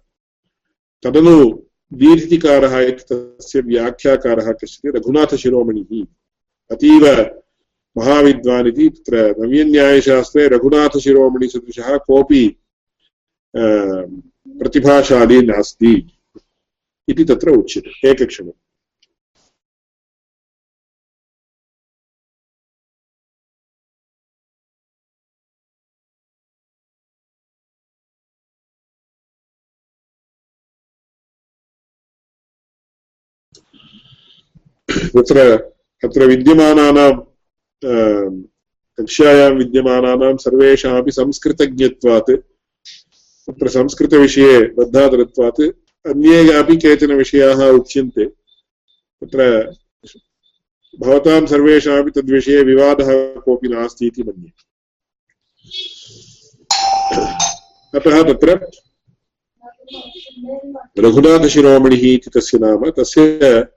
तदनु 1.03 1.59
दीर्घितिकारः 1.93 2.79
इति 2.79 3.03
तस्य 3.11 3.61
व्याख्याकारः 3.61 4.51
कश्चित् 4.51 4.95
रघुनाथशिरोमणिः। 4.95 6.05
अतीव 6.71 7.31
महाविद्वान् 7.97 8.67
इति 8.67 8.89
तत्र 8.89 9.35
नव्यन्यायशास्त्रे 9.39 10.47
रघुनाथशिरोमणिसदृशः 10.47 11.97
कोऽपि 11.97 12.57
प्रतिभाशाली 13.55 15.41
नास्ति 15.41 15.93
इति 17.07 17.23
तत्र 17.23 17.51
उच्यते 17.57 18.09
एकक्षणम् 18.09 18.51
तत्र 35.15 35.39
अत्र 36.03 36.25
विद्यमानानां 36.27 37.11
कक्ष्यायां 38.97 39.51
विद्यमानानां 39.57 40.35
सर्वेषामपि 40.37 41.11
संस्कृतज्ञत्वात् 41.11 42.31
तत्र 43.47 43.67
संस्कृतविषये 43.67 44.59
बद्धादरत्वात् 44.59 45.61
अन्ये 46.07 46.53
अपि 46.53 46.77
केचन 46.77 47.11
विषयाः 47.13 47.65
उच्यन्ते। 47.69 48.25
तत्र 49.21 49.71
भवतां 50.99 51.45
सर्वेषामपि 51.45 52.11
तद्विषये 52.11 52.63
विवादः 52.63 53.39
कोऽपि 53.39 53.67
नास्ति 53.67 54.07
इति 54.07 54.23
मन्ये। 54.23 54.51
अतः 57.95 58.23
तत्र 58.23 58.49
रघुनाथशिरोमणिः 60.99 62.13
इति 62.13 62.29
तस्य 62.29 62.57
नाम। 62.57 62.89
तस्य 62.89 63.67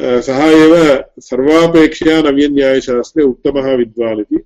सः 0.00 0.40
एव 0.44 1.04
सर्वापेक्षया 1.18 2.22
नव्यन्यायशास्त्रे 2.22 3.24
उत्तमः 3.24 3.74
विद्वान् 3.74 4.20
इति 4.20 4.36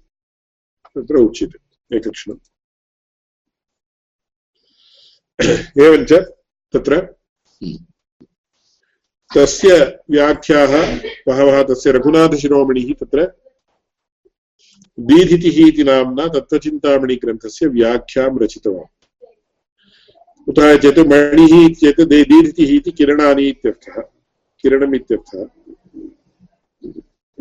तत्र 0.94 1.14
उच्यते। 1.16 1.58
एकक्षणम्। 1.96 2.38
एवञ्च 5.81 6.12
तत्र 6.72 7.16
तस्य 9.37 9.98
व्याख्याः 10.11 10.72
बहवः 11.29 11.62
तस्य 11.62 11.92
रघुनाथशिरोमणिः 11.92 12.94
तत्र 13.00 13.33
दीधितिः 15.00 15.68
इति 15.68 15.85
नाम्ना 15.85 16.26
तत्त्वचिन्तामणिग्रन्थस्य 16.26 17.66
व्याख्यां 17.66 18.38
रचितवान्। 18.38 18.88
कुतः 20.44 20.76
चेत् 20.76 20.98
मणिः 20.98 21.66
इत्येतत् 21.66 22.09
दीधितिः 22.09 22.74
इति 22.76 22.90
किरणानि 22.90 23.48
इत्यर्थः, 23.48 24.00
किरणम् 24.62 24.94
इत्यर्थः। 24.94 25.44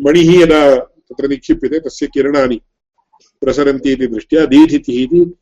मणिः 0.00 0.42
यदा 0.42 0.76
तत्र 0.78 1.28
निक्षिप्यते, 1.28 1.78
तस्य 1.80 2.06
किरणानि 2.06 2.60
प्रसरन्ति 3.40 3.92
इति 3.92 4.06
दृष्ट्या 4.06 4.46
दीधितिः 4.46 5.02
इति 5.02 5.34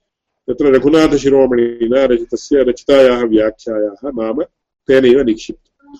तत्र 0.48 0.64
रघुनाथशिरोमणिना 0.74 2.04
रचितस्य 2.10 2.62
रचितायाः 2.68 3.22
व्याख्यायाः 3.32 4.02
नाम 4.18 4.38
तेनैव 4.88 5.20
निक्षिप्तम् 5.28 5.96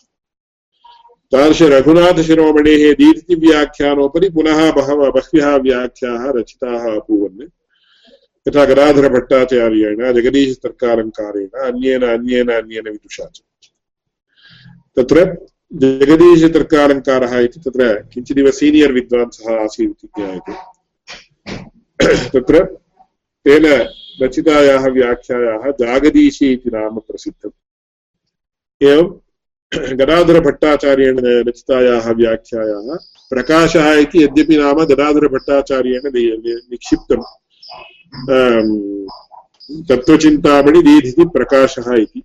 तादृश 1.32 1.61
रघुनाथशिरोमणेः 1.74 2.82
दीर्तिव्याख्यानोपरि 3.00 4.28
पुनः 4.37 4.61
बहवः 4.76 5.11
बह्व्यः 5.16 5.48
व्याख्याः 5.66 6.22
रचिताः 6.37 6.84
अभूवन्। 6.96 7.42
यथा 8.46 8.64
गदाधरभट्टाचार्येण 8.64 10.00
जगदीशतर्कालङ्कारेण, 10.16 11.50
अन्येन 11.66 12.02
अन्येन 12.14 12.48
अन्येन 12.58 12.87
विदुषा 12.88 13.26
च 13.34 13.37
तत्र 14.96 15.18
जगदीशतर्कालङ्कारः 15.82 17.32
इति 17.46 17.58
तत्र 17.61 17.82
किञ्चिदिव 18.12 18.46
सीनियर् 18.58 18.92
विद्वांसः 18.92 19.46
आसीत् 19.64 20.04
इति 20.04 20.08
ज्ञायते 20.16 20.54
तत्र 22.32 22.54
तेन 23.46 23.64
रचितायाः 24.22 24.87
व्याख्यायाः 24.87 25.70
जागदीशी 25.70 26.52
इति 26.52 26.70
नाम 26.70 26.98
प्रसिद्धम्। 26.98 27.50
एवं 28.83 29.20
गदाधरभट्टाचार्येण 29.96 31.18
रचितायाः 31.20 32.11
व्याख्यायाः 32.12 32.96
प्रकाशः 33.31 33.92
इति 33.92 34.24
यद्यपि 34.24 34.57
नाम 34.57 34.85
गदाधरभट्टाचार्येण 34.85 36.02
निक्षिप्तम्। 36.70 37.22
तत्त्वचिन्तामणि 39.88 40.83
दीधिति 40.83 41.24
प्रकाशः 41.24 41.94
इति। 41.94 42.22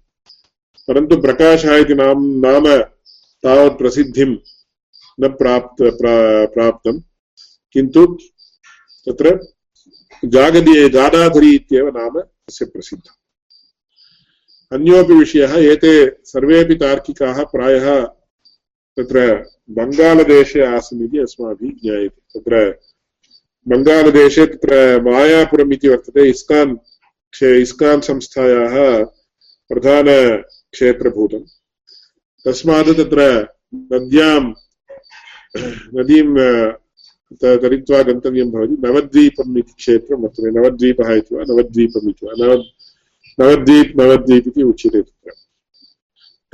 परन्तु 0.88 1.22
प्रकाशः 1.22 1.76
इति 1.76 1.94
नाम 1.94 2.24
नाम 2.46 2.66
तावत् 3.44 3.78
प्रसिद्धिं 3.78 4.38
न 5.22 5.28
प्राप्त, 5.30 5.84
प्रा 5.84 6.46
प्राप्तं 6.46 7.00
किन्तु 7.74 8.06
तत्र 9.08 9.53
जागदे 10.26 10.90
जादाधरी 10.90 11.56
इत्येव 11.56 11.88
नाम 11.98 12.22
तस्य 12.22 12.66
प्रसिद्धम्। 12.66 13.20
अन्योपि 14.74 15.14
विषयः, 15.14 15.54
एते 15.56 16.18
सर्वेपि 16.24 16.76
तार्किकाः 16.76 17.44
प्रायः 17.44 18.02
तत्र 18.98 19.46
बङ्गालदेशे 19.70 20.66
आसन् 20.66 21.04
इति 21.04 21.18
अस्माभिः 21.18 21.70
ज्ञायते। 21.70 22.40
तत्र 22.40 22.80
बङ्गालदेशे 23.68 24.46
तत्र 24.46 25.02
मायापुरम् 25.02 25.74
इति 25.74 25.90
वर्तते। 25.90 26.30
इस्कान् 26.30 26.78
क्षे, 27.32 27.62
इस्कान् 27.62 28.02
संस्थायाः 28.02 29.04
प्रधानक्षेत्रभूतम्। 29.70 31.46
तस्मात् 32.46 32.88
तत्र 32.88 33.48
नद्यां, 33.76 34.54
नदीं 35.96 36.83
तरित्वा 37.44 38.02
गन्तव्यं 38.02 38.52
भवति। 38.52 38.88
नवद्वीपम् 38.88 39.58
इति 39.58 39.74
क्षेत्रं 39.78 40.18
वर्तते। 40.18 40.52
नवद्वीपः 40.52 41.14
इति 41.14 41.36
वा? 41.36 41.44
नवद्वीपम् 41.44 42.10
इति 42.10 42.26
वा? 42.26 42.46
नव 42.46 42.64
नवद्वीप् 43.40 44.00
नवद्वीप् 44.00 44.48
इति 44.48 44.64
उच्यते 44.64 45.02
तत्र। 45.02 45.32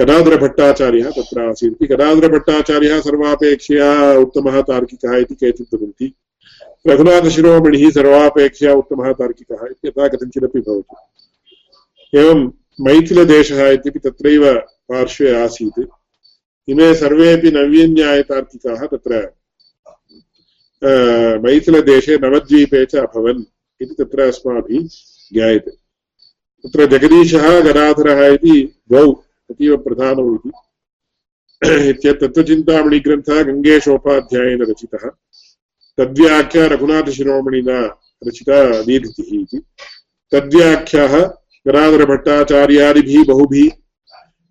गदाधरभट्टाचार्यः 0.04 1.10
तत्र 1.10 1.42
आसीत्। 1.50 1.74
इति 1.74 1.96
गदाधरभट्टाचार्यः 1.96 3.02
सर्वापेक्षया 3.02 4.14
उत्तमः 4.14 4.62
तार्किकः 4.62 5.18
इति 5.18 5.36
केचित् 5.36 5.74
वदन्ति। 5.74 6.14
रघुनाथशिरोमणिः 6.88 7.90
सर्वापेक्षया 7.90 8.74
उत्तमः 8.74 9.12
तार्किकः 9.12 9.68
इति 9.72 9.88
यथा 9.88 10.08
कथञ्चिदपि 10.08 10.60
भवति। 10.60 10.96
एवं 12.18 12.52
मैथिलदेशः 12.82 13.70
इत्यपि 13.70 14.00
तत्रैव 14.00 14.54
पार्श्वे 14.60 15.44
आसीत्। 15.44 15.86
इमे 16.70 16.96
सर्वेपि 16.96 17.52
नव्यन्यायतार्किकाः 17.52 18.86
तत्र 18.86 19.39
मैथिलदेशे 20.82 22.18
नवद्वीपे 22.18 22.86
च 22.86 22.96
अभवन् 22.98 23.44
इति 23.82 23.96
तत्र 24.00 24.28
अस्माभिः 24.28 24.88
ज्ञायते 25.34 25.72
तत्र 25.72 26.86
जगदीशः 26.94 27.60
गदाधरः 27.62 28.26
इति 28.28 28.62
द्वौ 28.90 29.12
अतीव 29.50 29.76
प्रधानौ 29.84 30.28
इति 30.36 32.12
तत्त्वचिन्तामणिग्रन्थः 32.14 33.42
गङ्गेशोपाध्यायेन 33.44 34.62
रचितः 34.62 35.08
तद्व्याख्या 35.98 36.66
रघुनाथशिरोमणिना 36.74 37.80
रचिता 38.22 38.60
दीर्घतिः 38.84 39.34
इति 39.40 39.62
तद्व्याख्याः 40.32 41.16
गदाधरभट्टाचार्यादिभिः 41.66 43.26
बहुभिः 43.28 43.70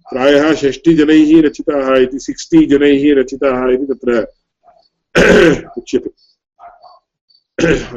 प्रायः 0.06 0.52
षष्टिजनैः 0.56 1.30
रचिताः 1.46 1.96
इति 1.98 2.18
सिक्स्टि 2.20 2.64
जनैः 2.66 3.14
रचिताः 3.20 3.68
इति 3.72 3.86
तत्र 3.86 4.26
उच्यते 5.14 6.10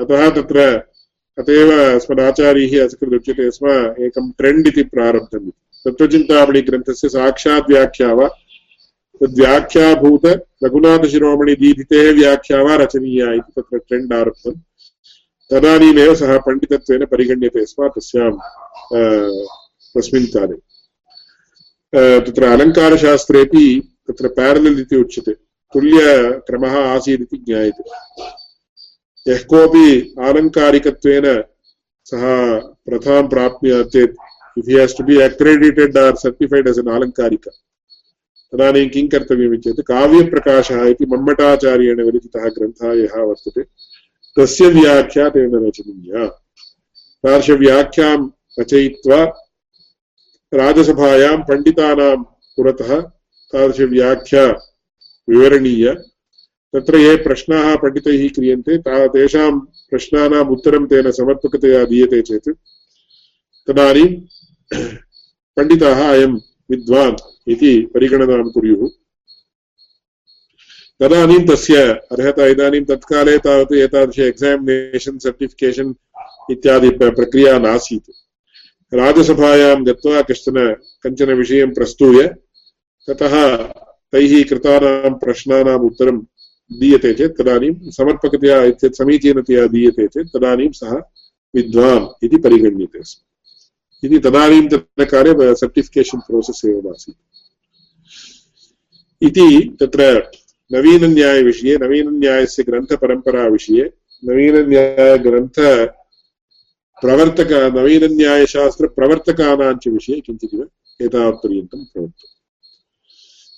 अतः 0.02 0.30
तत्र 0.36 0.60
अतएव 1.38 1.70
अस्मदाचार्यैः 1.72 2.84
अस्कृत् 2.86 3.14
उच्यते 3.14 3.50
स्म 3.52 3.68
एकं 4.06 4.32
ट्रेण्ड् 4.38 4.68
इति 4.68 4.84
प्रारब्धम् 4.94 5.50
तत्त्वचिन्तामणिग्रन्थस्य 5.86 7.10
साक्षात् 7.10 7.70
व्याख्या 7.72 8.12
वा? 8.14 8.28
तद्व्याख्याभूत 9.22 10.26
रघुनाथशिरोमणिदीधितेः 10.64 12.12
व्याख्या 12.20 12.62
वा 12.64 12.76
रचनीया 12.82 13.32
इति 13.34 13.52
तत्र 13.58 13.78
ट्रेण्ड् 13.78 14.14
आरब्धम्। 14.14 14.60
तदानीमेव 15.52 16.14
सः 16.16 16.38
पण्डितत्वेन 16.46 17.06
परिगण्यते 17.06 17.66
स्म 17.66 17.88
तस्यां 17.96 18.32
तस्मिन् 19.94 20.28
काले। 20.34 20.58
तत्र 22.26 22.44
अलङ्कारशास्त्रेपि 22.46 23.66
तत्र 24.08 24.28
पेरलल् 24.38 24.80
इति 24.80 24.96
उच्यते। 24.96 25.34
तुल्यक्रमः 25.74 26.76
आसीत् 26.80 27.22
इति 27.22 27.38
ज्ञायते। 27.38 27.84
यः 29.26 29.44
कोऽपि 29.44 29.88
आलङ्कारिकत्वेन 30.20 31.26
सः 32.06 32.24
प्रथां 32.86 33.28
प्राप्नुयात् 33.28 33.92
चेत् 33.94 34.16
if 34.58 34.70
he 34.70 34.78
has 34.78 34.98
to 34.98 35.04
be 35.04 35.20
accredited 35.22 35.98
or 35.98 36.16
certified 36.16 36.68
as 36.68 36.80
an 36.80 36.90
आलङ्कारिक, 36.90 37.48
तदानीं 38.54 38.90
किं 38.90 39.08
कर्तव्यम् 39.08 39.56
चेत् 39.58 39.82
काव्यप्रकाशः 39.88 40.84
इति 40.86 41.06
मम्मटाचार्येण 41.06 42.02
विरचितः 42.04 42.48
ग्रन्थः 42.50 42.94
यः 42.94 43.16
वर्तते। 43.22 43.64
तस्य 44.38 44.68
व्याख्या 44.70 45.30
तेन 45.30 45.56
रचनीया। 45.68 46.26
तादृशव्याख्यां 47.24 48.18
रचयित्वा 48.60 49.24
राजसभायां 50.52 51.38
पण्डितानां 51.38 52.16
पुरतः 52.58 53.00
तादृशव्याख्या 53.54 54.46
विवरणीय। 55.32 55.94
तत्र 56.76 56.98
ये 56.98 57.16
प्रश्नाः 57.16 57.76
पण्डितैः 57.76 58.30
क्रियन्ते, 58.30 58.78
ता, 58.78 59.08
तेषां 59.08 59.60
प्रश्नानाम् 59.60 60.50
उत्तरं 60.50 60.86
तेन 60.86 61.12
समर्पकतया 61.12 61.84
दीयते 61.84 62.22
चेत्। 62.22 62.50
तदानीं 63.68 64.22
पण्डिताः 65.56 66.12
अयं 66.12 66.34
विद्वान् 66.70 67.16
इति 67.48 67.82
परिगणनां 67.82 68.50
कुर्युः। 68.50 68.90
तदानीं 71.00 71.48
तस्य 71.48 71.76
अर्हता 71.92 72.46
इदानीं 72.46 72.86
तत्काले 72.86 73.38
तावत् 73.38 73.74
एतादृश 73.74 74.20
एक्सामिनेशन् 74.20 75.20
सर्टिफिकेशन् 75.20 75.94
इत्यादि 76.52 76.90
प्रक्रिया 76.90 77.60
नासीत्। 77.60 78.12
राजसभायां 78.94 79.86
गत्वा 79.86 80.22
कश्चन, 80.22 80.74
कञ्चन 80.74 81.34
विषयं 81.34 81.74
प्रस्तूय, 81.74 82.28
ततः 83.10 83.58
तैः 84.14 84.44
कृतानां 84.44 85.14
प्रश्नानाम् 85.14 85.86
उत्तरं 85.86 86.18
दीयते 86.72 87.14
चेत् 87.14 87.38
तदानीं 87.38 87.74
समर्पकतया 87.92 88.62
इत्यत् 88.64 88.98
समीचीनतया 88.98 89.68
दीयते 89.68 90.08
चेत् 90.08 90.34
तदानीं 90.36 90.72
सः 90.72 90.94
विद्वान् 91.54 92.26
इति 92.26 92.38
परिगण्यते 92.38 93.04
स्म 93.04 94.06
इति 94.06 94.20
तदानीन्तनकाले 94.20 95.56
सर्टिफिकेशन् 95.56 96.26
प्रोसेस् 96.28 96.66
एव 96.66 96.90
आसीत्। 96.90 97.20
इति 99.22 99.78
तत्र 99.80 100.02
नवीनन्यायविषये, 100.72 101.78
नवीनन्यायस्य 101.78 102.64
ग्रन्थपरम्पराविषये 102.64 103.86
नवीनन्यायग्रन्थ 104.24 105.58
प्रवर्तक 107.02 107.52
नवीनन्यायशास्त्रप्रवर्तकानां 107.78 109.74
च 109.78 109.88
विषये 109.88 110.20
किञ्चिदिव 110.20 110.62
एतावत्पर्यन्तं 111.02 111.80
भवतु। 111.84 112.41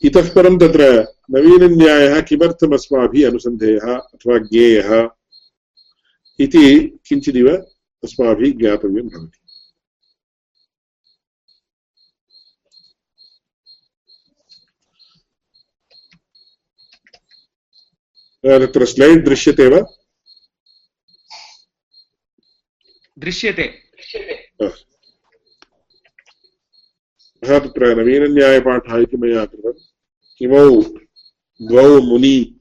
इतः 0.03 0.33
परं 0.33 0.57
तत्र 0.59 0.83
नवीनन्यायः 1.31 2.21
किमर्थम् 2.21 2.73
अस्माभिः 2.73 3.29
अनुसन्धेयः 3.29 3.95
अथवा 3.95 4.37
ज्ञेयः 4.37 5.09
इति 6.39 6.99
किञ्चिदिव 7.07 7.47
अस्माभिः 8.03 8.53
ज्ञातव्यं 8.53 9.07
भवति। 9.07 9.39
तत्र 18.45 18.85
स्लैड् 18.85 19.25
दृश्यते 19.25 19.67
वा? 19.67 19.81
दृश्यते। 23.19 23.63
तत्र 27.47 27.95
नवीनन्यायपाठः 28.01 28.97
इति 28.97 29.17
मया 29.17 29.45
कृतम्। 29.45 29.92
किमौ 30.43 30.81
द्वौ 31.67 32.01
मुनि 32.01 32.59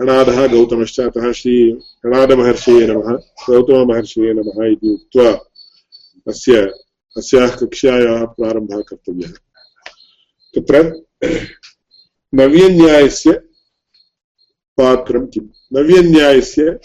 हणादः 0.00 0.46
गौतमश्च 0.46 1.00
अतः 1.00 1.32
श्री 1.32 1.70
हणादमहर्षये 2.06 2.86
नमः, 2.86 3.16
गौतममहर्षये 3.50 4.34
नमः 4.34 4.66
इति 4.66 4.88
उक्त्वा 4.88 5.30
अस्य 6.28 6.70
अस्याः 7.16 7.48
कक्ष्यायाः 7.48 8.24
प्रारम्भः 8.24 8.80
कर्तव्यः। 8.80 9.32
तत्र 10.54 11.04
नव्यन्यायस्य 12.34 13.32
पात्रं 14.76 15.26
किम्? 15.26 15.48
नव्यन्यायस्य 15.72 16.78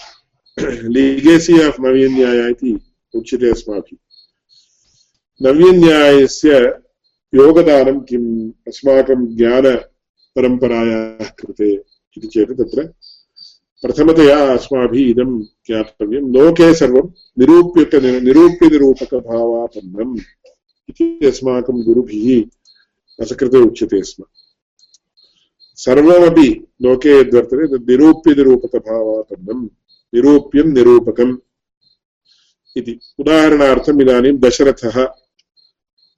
लीगेसि 0.83 1.61
आफ् 1.61 1.79
नव्यन्याय 1.79 2.49
इति 2.49 2.79
उच्यते 3.15 3.49
अस्माभिः। 3.49 3.97
नव्यन्यायस्य 5.41 6.79
योगदानं 7.35 7.99
किम्? 7.99 8.51
अस्माकं 8.67 9.35
ज्ञानपरम्परायाः 10.39 11.29
कृते 11.29 11.73
इति 12.17 12.27
चेत् 12.27 12.51
तत्र 12.51 12.83
प्रथमतया 13.81 14.53
अस्माभिः 14.53 15.09
इदं 15.09 15.41
ज्ञातव्यं, 15.41 16.21
लोके 16.21 16.75
सर्वं 16.75 17.11
निरूप्यक 17.39 17.95
निरूप्यनिरूपकभावापन्नम् 18.23 20.19
इति 20.89 21.27
अस्माकं 21.27 21.85
गुरुभिः 21.85 22.43
असकृते 23.21 23.57
उच्यते 23.57 24.03
स्म। 24.03 24.23
सर्वमपि 25.75 26.67
लोके 26.81 27.19
यद्वर्तते 27.19 27.77
तद् 27.77 27.89
निरूप्यनिरूपकभावापन्नम् 27.89 29.67
निरूप्यं 30.15 30.63
निरूपकम् 30.63 31.37
इति। 32.77 32.99
उदाहरणार्थम् 33.19 34.01
इदानीं 34.01 34.37
दशरथः। 34.37 35.07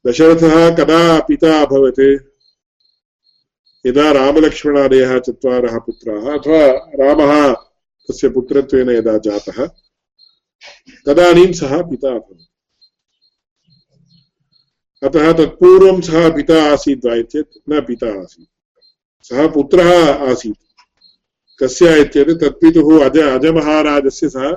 दशरथः 0.07 0.75
कदा 0.75 1.19
पिता 1.19 1.61
अभवत् 1.61 2.30
यदा 3.85 4.11
रामलक्ष्मणादयः 4.11 5.19
चत्वारः 5.19 5.77
पुत्राः 5.77 6.25
अथवा 6.33 6.61
रामः 6.99 7.53
तस्य 8.09 8.29
पुत्रत्वेन 8.29 8.89
यदा 8.89 9.17
जातः, 9.17 9.65
तदानीं 11.05 11.53
सः 11.53 11.81
पिता 11.81 12.09
अभवत्। 12.09 12.47
अतः 15.03 15.31
तत्पूर्वं 15.33 16.01
सः 16.01 16.29
पिता 16.35 16.63
आसीत् 16.73 17.05
वा 17.05 17.21
चेत् 17.21 17.57
न 17.69 17.81
पिता 17.81 18.21
आसीत्। 18.21 18.49
सः 19.25 19.47
पुत्रः 19.47 20.13
आसीत्। 20.31 20.59
कस्य 21.59 22.01
इत्येतत् 22.01 22.41
तत्पितुः 22.41 23.05
अज 23.05 23.17
अजमहाराजस्य 23.19 24.29
सः 24.29 24.51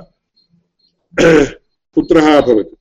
पुत्रः 1.95 2.37
अभवत्। 2.37 2.74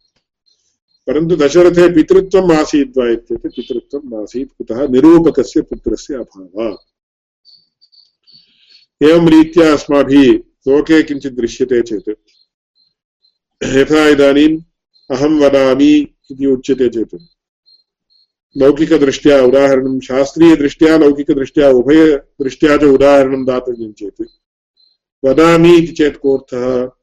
परन्तु 1.07 1.37
दशरथे 1.37 1.95
पितृत्वम् 1.95 2.53
आसीत् 2.53 2.99
वा 2.99 3.11
इत्येतत् 3.11 3.57
पितृत्वं 3.57 4.01
नासीत्, 4.05 4.53
कुतः 4.59 4.89
निरूपकस्य 4.89 5.61
पुत्रस्य 5.61 6.15
अभावात्। 6.15 6.95
एवं 9.03 9.29
रीत्या 9.29 9.73
अस्माभिः 9.73 10.33
लोके 10.69 11.03
किञ्चित् 11.03 11.35
दृश्यते 11.35 11.83
चेत्। 11.83 12.09
यथा 13.65 14.09
इदानीम् 14.09 14.63
अहं 15.11 15.41
वदामि 15.41 16.15
इति 16.31 16.47
उच्यते 16.47 16.89
चेत्। 16.89 17.15
लौकिकदृष्ट्या 18.57 19.43
उदाहरणं, 19.43 20.01
शास्त्रीयदृष्ट्या 20.01 20.97
लौकिकदृष्ट्या 20.97 21.71
उभयदृष्ट्या 21.71 22.77
च 22.77 22.85
उदाहरणं 22.85 23.45
दातव्यं 23.45 23.93
चेत्। 23.93 24.23
वदामि 25.25 25.77
इति 25.77 25.93
चेत् 25.93 26.17
कोऽर्थः? 26.17 26.94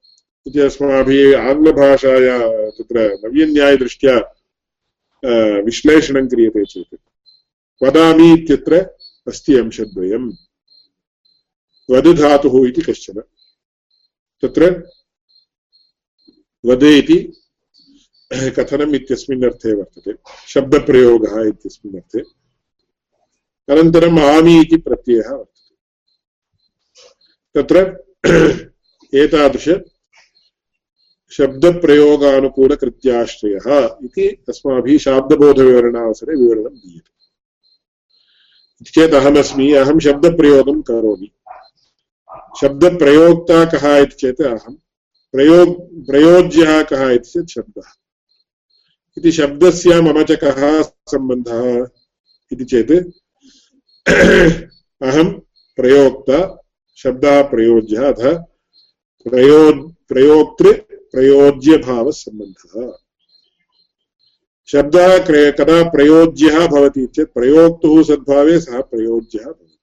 इति 0.47 0.59
अस्माभिः 0.59 1.49
आङ्ग्लभाषाया 1.49 2.37
तत्र 2.69 3.01
नव्यन्यायदृष्ट्या 3.23 4.15
विश्लेषणं 5.65 6.27
क्रियते 6.27 6.65
चेत्। 6.65 6.95
वदामि 7.83 8.33
इत्यत्र 8.33 8.75
अस्ति 9.27 9.53
अंशद्वयम्। 9.57 10.31
वधधातुः 11.91 12.67
इति 12.67 12.81
कश्चन। 12.81 13.21
तत्र 14.41 14.89
वदे 16.65 16.97
इति 16.97 17.17
कथनम् 18.33 18.95
इत्यस्मिन् 18.95 19.43
अर्थे 19.43 19.73
वर्तते। 19.73 20.13
शब्दप्रयोगः 20.47 21.47
इत्यस्मिन् 21.47 21.95
अर्थे। 21.95 22.21
अनन्तरम् 23.69 24.19
आमि 24.19 24.61
इति 24.61 24.77
प्रत्ययः 24.77 25.31
वर्तते। 25.31 25.75
तत्र 27.55 27.77
एतादृश 29.13 29.69
शब्दप्रयोगानुकूलकृत्याश्रयः 31.31 33.97
इति 34.03 34.43
अस्माभिः 34.49 34.97
शाब्दबोधविवरणावसरे 34.97 36.35
विवरणं 36.35 36.63
दीयते। 36.63 37.11
इति 38.81 38.91
चेत् 38.91 39.13
अहमस्मि, 39.13 39.73
अहं 39.73 39.99
शब्दप्रयोगं 39.99 40.81
करोमि। 40.81 41.31
शब्दप्रयोक्ता 42.61 43.65
कः 43.65 43.97
इति 43.97 44.15
चेत् 44.15 44.41
अहं 44.41 44.75
प्रयोग 45.31 46.05
प्रयोज्यः 46.05 46.83
कः 46.83 47.09
इति 47.09 47.29
चेत् 47.29 47.49
शब्दः। 47.49 47.91
इति 49.17 49.31
शब्दस्य 49.31 50.01
मम 50.01 50.23
च 50.23 50.31
कः 50.31 50.81
सम्बन्धः 50.81 51.87
इति 52.53 52.65
चेत् 52.65 52.91
अहं 55.03 55.41
प्रयोक्ता 55.75 56.63
शब्दः 56.95 57.41
प्रयोज्यः 57.41 58.07
अथ 58.07 58.45
प्रयो, 59.29 59.89
प्रयोक्तृ 60.09 60.90
प्रयोज्यभावसम्बन्धः। 61.11 62.91
शब्दः 64.67 65.17
कदा 65.51 65.83
प्रयोज्यः 65.89 66.67
भवति 66.67 67.05
चेत् 67.05 67.33
प्रयोक्तुः 67.33 68.03
सद्भावे 68.03 68.59
सः 68.59 68.81
प्रयोज्यः 68.81 69.45
भवति। 69.45 69.77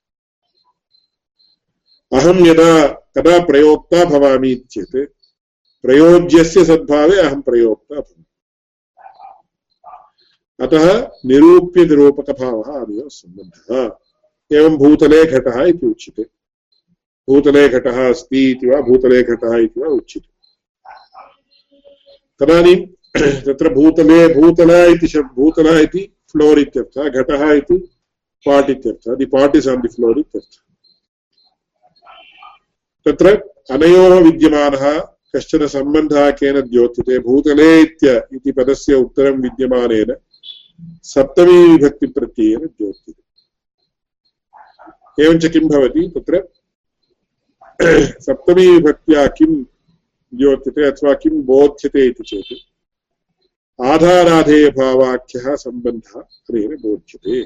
अहं 2.12 2.46
यदा, 2.46 2.86
कदा 3.16 3.38
प्रयोक्ता 3.44 4.04
भवामि 4.04 4.54
चेत् 4.70 4.96
प्रयोज्यस्य 5.84 6.64
सद्भावे 6.64 7.18
अहं 7.20 7.40
प्रयोक्ता 7.40 8.02
अतः 10.60 10.84
निरूप्यनिरूपकभावः 11.26 12.68
आदयोः 12.78 13.08
सम्बन्धः। 13.08 14.56
एवं 14.56 14.76
भूतले 14.76 15.24
घटः 15.24 15.62
इति 15.62 15.86
भूतले 17.28 17.68
घटः 17.68 18.08
अस्ति 18.08 18.42
भूतले 18.82 19.22
घटः 19.22 19.56
इति 19.56 19.80
वा 19.80 19.88
तदानीं 22.40 22.76
तत्र 23.46 23.68
भूतले 23.74 24.26
भूतल 24.34 24.70
इति 24.92 25.08
शब्, 25.08 25.34
भूतल 25.34 25.66
इति 25.80 26.02
फ्लोर् 26.32 26.58
इत्यर्थः, 26.58 27.08
घटः 27.10 27.52
इति 27.52 27.76
पाट् 28.46 28.70
इत्यर्थः, 28.70 29.14
दि 29.14 29.26
पाट् 29.26 29.56
इस् 29.56 29.68
आन् 29.68 29.82
दि 29.82 29.88
फ्लोर् 29.88 30.18
इत्यर्थः। 30.18 30.62
तत्र 33.06 33.34
अनयोः 33.70 34.20
विद्यमानः 34.20 34.84
कश्चन 35.36 35.66
सम्बन्धः 35.66 36.30
केन 36.30 36.60
द्योत्यते 36.60 37.18
भूतले 37.18 37.70
इत्य 37.80 38.22
इति 38.34 38.52
पदस्य 38.52 38.94
उत्तरं 38.94 39.40
विद्यमानेन 39.42 40.14
सप्तमी 41.04 41.58
विभक्तिप्रत्ययेन 41.68 42.66
द्योत्यते 42.66 43.22
एवञ्च 45.18 45.46
किं 45.46 45.68
भवति 45.68 46.02
तत्र? 46.16 46.42
सप्तमी 48.20 48.66
विभक्त्या 48.68 49.26
किं 49.26 49.52
द्योत्यते 50.34 50.86
अथवा 50.86 51.12
किं 51.12 51.42
बोध्यते 51.42 52.06
इति 52.06 52.24
चेत् 52.24 52.68
आधाराधेयभावाख्यः 53.84 55.54
सम्बन्धः 55.54 56.20
हरेण 56.20 56.76
बोध्यते। 56.76 57.42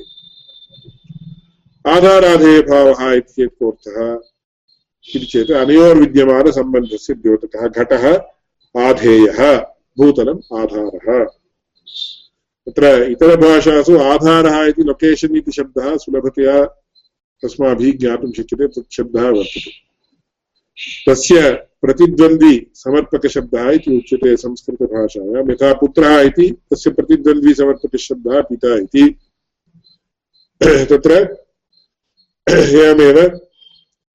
आधाराधेयभावः 1.91 3.13
इति 3.13 3.33
चेत् 3.33 3.59
कोऽर्थः? 3.59 4.21
इति 5.15 5.27
चेत् 5.27 5.51
अनयोर्विद्यमानसम्बन्धस्य 5.51 7.15
द्योतकः, 7.15 7.69
घटः, 7.69 8.23
आधेयः 8.81 9.59
भूतलम् 9.99 10.55
आधारः। 10.55 11.25
तत्र 12.69 13.11
इतरभाषासु 13.11 13.99
आधारः 13.99 14.65
इति 14.65 14.83
लोकेशन् 14.83 15.37
इति 15.37 15.53
शब्दः 15.53 15.97
सुलभतया 15.97 16.65
अस्माभिः 17.45 17.99
ज्ञातुं 17.99 18.33
शक्यते, 18.33 18.67
तत् 18.67 18.93
शब्दः 18.93 19.23
वर्तते। 19.23 19.92
तस्य 21.09 21.53
प्रतिद्वन्द्वी 21.83 22.67
समर्पकशब्दः 22.75 23.71
इति 23.71 23.97
उच्यते 23.97 24.37
संस्कृतभाषायां, 24.37 25.51
यथा 25.51 25.73
पुत्रः 25.73 26.21
इति, 26.21 26.51
तस्य 26.51 26.91
प्रतिद्वन्द्वी 26.91 27.55
समर्पकशब्दः 27.55 28.41
पिता 28.41 28.75
इति। 28.75 29.19
तत्र 30.85 31.13
एवमेव 32.51 33.41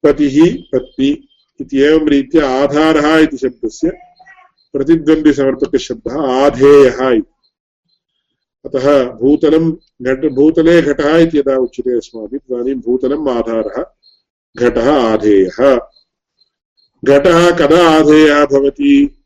पतिः, 0.04 0.64
पत्नी 0.76 1.28
इति 1.62 1.78
एवं 1.78 2.10
रीत्या 2.10 2.50
आधारः 2.50 3.18
इति 3.18 3.38
शब्दस्य 3.38 3.90
प्रतिद्वन्द्विसमर्पकशब्दः 4.74 6.22
आधेयः 6.22 7.10
इति। 7.10 7.34
अतः 8.66 9.04
भूतलं 9.04 9.72
घट, 10.02 10.32
भूतले 10.32 10.82
घटः 10.82 11.18
इति 11.18 11.38
यदा 11.38 11.56
उच्यते 11.56 11.98
अस्माभिः, 11.98 12.40
तदानीं 12.40 12.76
भूतलम् 12.76 13.30
आधारः, 13.30 13.86
घटः 14.58 14.92
आधेयः। 14.92 15.88
घटः 17.06 17.58
कदा 17.58 17.90
आधेयः 17.90 18.46
भवति? 18.46 19.24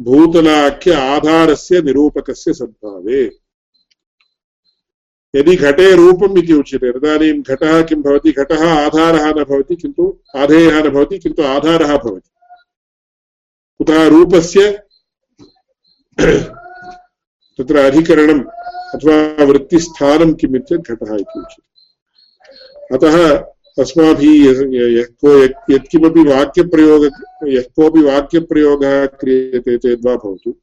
भूतलाख्य 0.00 0.92
आधारस्य 0.92 1.82
निरूपकस्य 1.82 2.54
सद्भावे। 2.54 3.36
यदि 5.36 5.56
घटे 5.56 5.96
रूपम् 5.96 6.38
इति 6.38 6.52
उच्यते, 6.52 6.92
तदानीं 6.92 7.42
घटः 7.42 7.82
किं 7.82 8.02
भवति? 8.02 8.32
घटः 8.32 8.84
आधारः 8.84 9.26
न 9.26 9.44
भवति, 9.44 9.76
किन्तु 9.76 10.18
आधेयः 10.36 10.84
न 10.84 10.88
भवति, 10.88 11.18
किन्तु 11.18 11.42
आधारः 11.42 11.96
भवति। 11.96 12.30
कुतः 13.78 14.08
रूपस्य? 14.08 14.72
तत्र 17.58 17.76
अधिकरणम् 17.76 18.44
अथवा 18.94 19.44
वृत्तिस्थानं 19.44 20.34
किम् 20.34 20.56
इत्येतत् 20.56 20.90
घटः 20.90 21.14
इति 21.14 21.40
उच्यते। 21.40 21.70
अतः 22.96 23.44
अस्माभिः 23.80 24.46
यः 24.74 25.04
को 25.24 25.44
यत्किमपि 25.74 26.20
वाक्यप्रयोग 26.20 27.04
यः 27.48 27.62
कोऽपि 27.76 28.00
वाक्यप्रयोगः 28.00 29.06
क्रियते 29.06 29.78
चेद्वा 29.78 30.16
भवतु। 30.16 30.54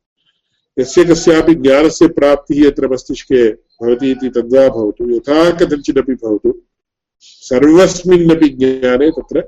यस्य 0.80 1.06
कस्यापि 1.06 1.56
ज्ञानस्य 1.56 2.08
प्राप्तिः 2.08 2.68
यत्र 2.68 2.88
मस्तिष्के 2.88 3.52
भवति 3.52 4.12
इति 4.12 4.30
तद्वा 4.30 4.68
भवतु। 4.70 5.10
यथा 5.10 5.52
कथञ्चिदपि 5.52 6.14
भवतु। 6.14 6.62
सर्वस्मिन्नपि 7.20 8.50
ज्ञाने 8.50 9.12
तत्र 9.12 9.40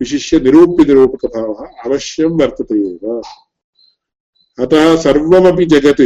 विशिष्य 0.00 0.40
निरूप्यनिरूपकभावः 0.40 1.90
अवश्यं 1.90 2.30
वर्तते 2.30 2.74
एव। 2.74 3.22
अतः 4.58 4.96
सर्वमपि 4.96 5.64
जगत् 5.64 6.00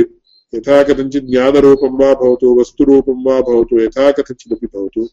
यथा 0.55 0.83
कथञ्चित् 0.83 1.25
ज्ञानरूपं 1.25 2.05
वा 2.05 2.15
भवतु, 2.15 2.61
वस्तुरूपं 2.61 3.25
वा 3.27 3.41
भवतु, 3.41 3.81
यथा 3.81 4.13
कथञ्चिदपि 4.13 4.67
भवतु। 4.67 5.09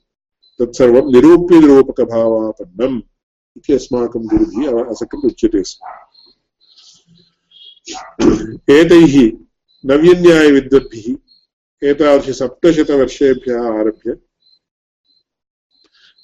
तत्सर्वं 0.60 1.12
निरूप्यनिरूपकभावापन्नम् 1.12 3.02
इति 3.58 3.74
अस्माकं 3.74 4.28
गुरुभिः 4.28 4.86
असक्तम् 4.86 5.26
उच्यते 5.26 5.64
स्म। 5.64 5.88
एतैः 8.74 9.32
नव्यन्यायविद्वद्भिः 9.86 11.18
एतादृशसप्तशतवर्षेभ्यः 11.90 13.80
आरभ्य 13.80 14.18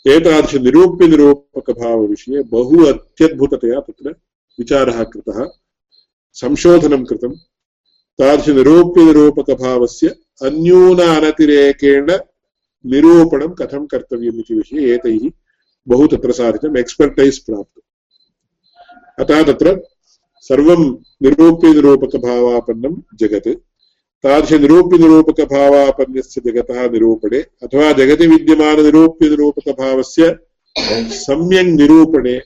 एतादृशनिरूप्यनिरूपकभावविषये 0.07 2.43
बहु 2.43 2.85
अत्यद्भुततया 2.85 3.79
तत्र 3.79 4.15
विचारः 4.59 5.03
कृतः, 5.03 5.49
संशोधनं 6.33 7.05
कृतं। 7.05 7.35
तादृशनिरूप्यनिरूपकभावस्य 8.19 10.15
अन्यून 10.41 10.99
अनतिरेकेण 10.99 12.17
निरूपणं 12.85 13.47
कथं 13.47 13.85
कर्तव्यम् 13.85 14.39
इति 14.39 14.53
विषये 14.53 14.95
एतैः 14.95 15.29
बहु 15.87 16.07
तत्र 16.07 16.31
साधितम् 16.31 16.77
एक्स्पर्टैस् 16.77 17.39
प्राप्तम्। 17.39 19.23
अतः 19.23 19.43
तत्र 19.43 19.81
सर्वं 20.41 20.97
निरूप्यनिरूपकभावापन्नं 21.21 23.01
जगत्। 23.15 23.47
तादृशनिरूप्यनिरूपकभावापन्यस्य 24.23 26.41
जगतः 26.45 26.89
निरूपणे 26.89 27.39
अथवा 27.39 27.91
जगति 27.91 28.27
विद्यमाननिरूप्यनिरूपकभावस्य 28.27 30.39
सम्यक् 31.09 31.67
निरूपणे 31.67 32.41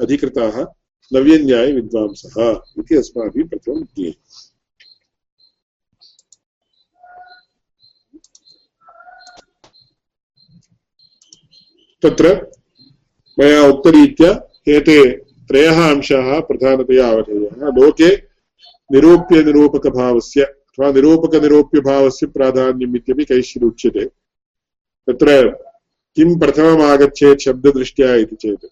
अधिकृताः 0.00 0.66
नव्यन्यायविद्वांसः 1.12 2.60
इति 2.78 2.96
अस्माभिः 2.96 3.48
प्रथमं 3.48 3.82
ज्ञेयम्। 3.82 4.49
तत्र 12.02 12.34
मया 13.38 13.62
उक्तरीत्या 13.68 14.30
एते 14.68 15.10
त्रयः 15.48 15.78
अंशाः 15.90 16.40
प्रधानतया 16.40 17.08
अवधेयाः। 17.08 17.68
लोके 17.78 18.08
निरूप्यनिरूपकभावस्य 18.90 20.42
अथवा 20.42 20.90
निरूपकनिरूप्यभावस्य 20.92 22.26
प्राधान्यम् 22.26 22.96
इत्यपि 22.96 23.24
कैश्चित् 23.24 23.64
उच्यते। 23.64 24.04
तत्र 25.08 25.48
किं 26.16 26.38
प्रथमम् 26.38 27.38
शब्ददृष्ट्या 27.38 28.14
इति 28.14 28.36
चेत्, 28.36 28.64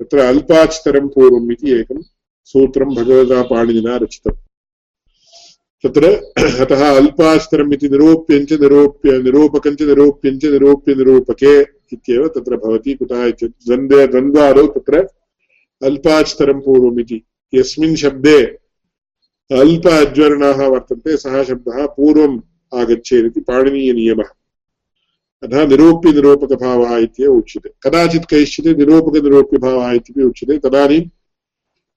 तत्र 0.00 0.18
अल्पाच्तरं 0.18 1.08
पूर्वम् 1.08 1.52
इति 1.52 1.70
एकं 1.72 2.00
सूत्रं 2.44 2.94
भगवता 2.94 3.42
पाणिनिना 3.42 3.96
रचितम् 3.96 4.40
तत्र 5.84 6.04
अतः 6.60 6.96
अल्पास्तरम् 6.96 7.72
इति 7.74 7.88
निरूप्यञ्च 7.88 8.52
निरूप्य, 8.52 9.18
निरूपकञ्च 9.18 9.82
निरूप्यञ्च 9.82 10.44
निरूप्य 10.44 10.94
निरूपके 10.94 11.81
इत्येव 11.92 12.28
तत्र 12.28 12.56
भवति, 12.56 12.94
कुतः 12.94 13.24
इत्युक्ते 13.24 13.64
द्वन्द्वे, 13.66 14.06
द्वन्द्वादौ 14.06 14.66
तत्र 14.66 15.08
अल्पास्तरं 15.82 16.60
पूर्वम् 16.60 17.00
इति 17.00 17.22
यस्मिन् 17.54 17.96
शब्दे 17.96 18.42
अल्प 19.52 19.86
अज्वर्णाः 19.86 20.66
वर्तन्ते, 20.66 21.16
सः 21.16 21.44
शब्दः 21.44 21.86
पूर्वम् 21.86 22.40
आगच्छेदिति 22.74 23.40
पाणिनीयनियमः। 23.40 24.24
अतः 25.42 25.66
निरूप्यनिरूपकभावः 25.66 26.96
इत्येव 26.96 27.32
उच्यते। 27.32 27.70
कदाचित् 27.82 28.26
कैश्चित् 28.26 28.78
निरूपकनिरूप्यभावः 28.78 29.92
इत्यपि 29.92 30.22
उच्यते। 30.22 30.58
तदानीं 30.58 31.00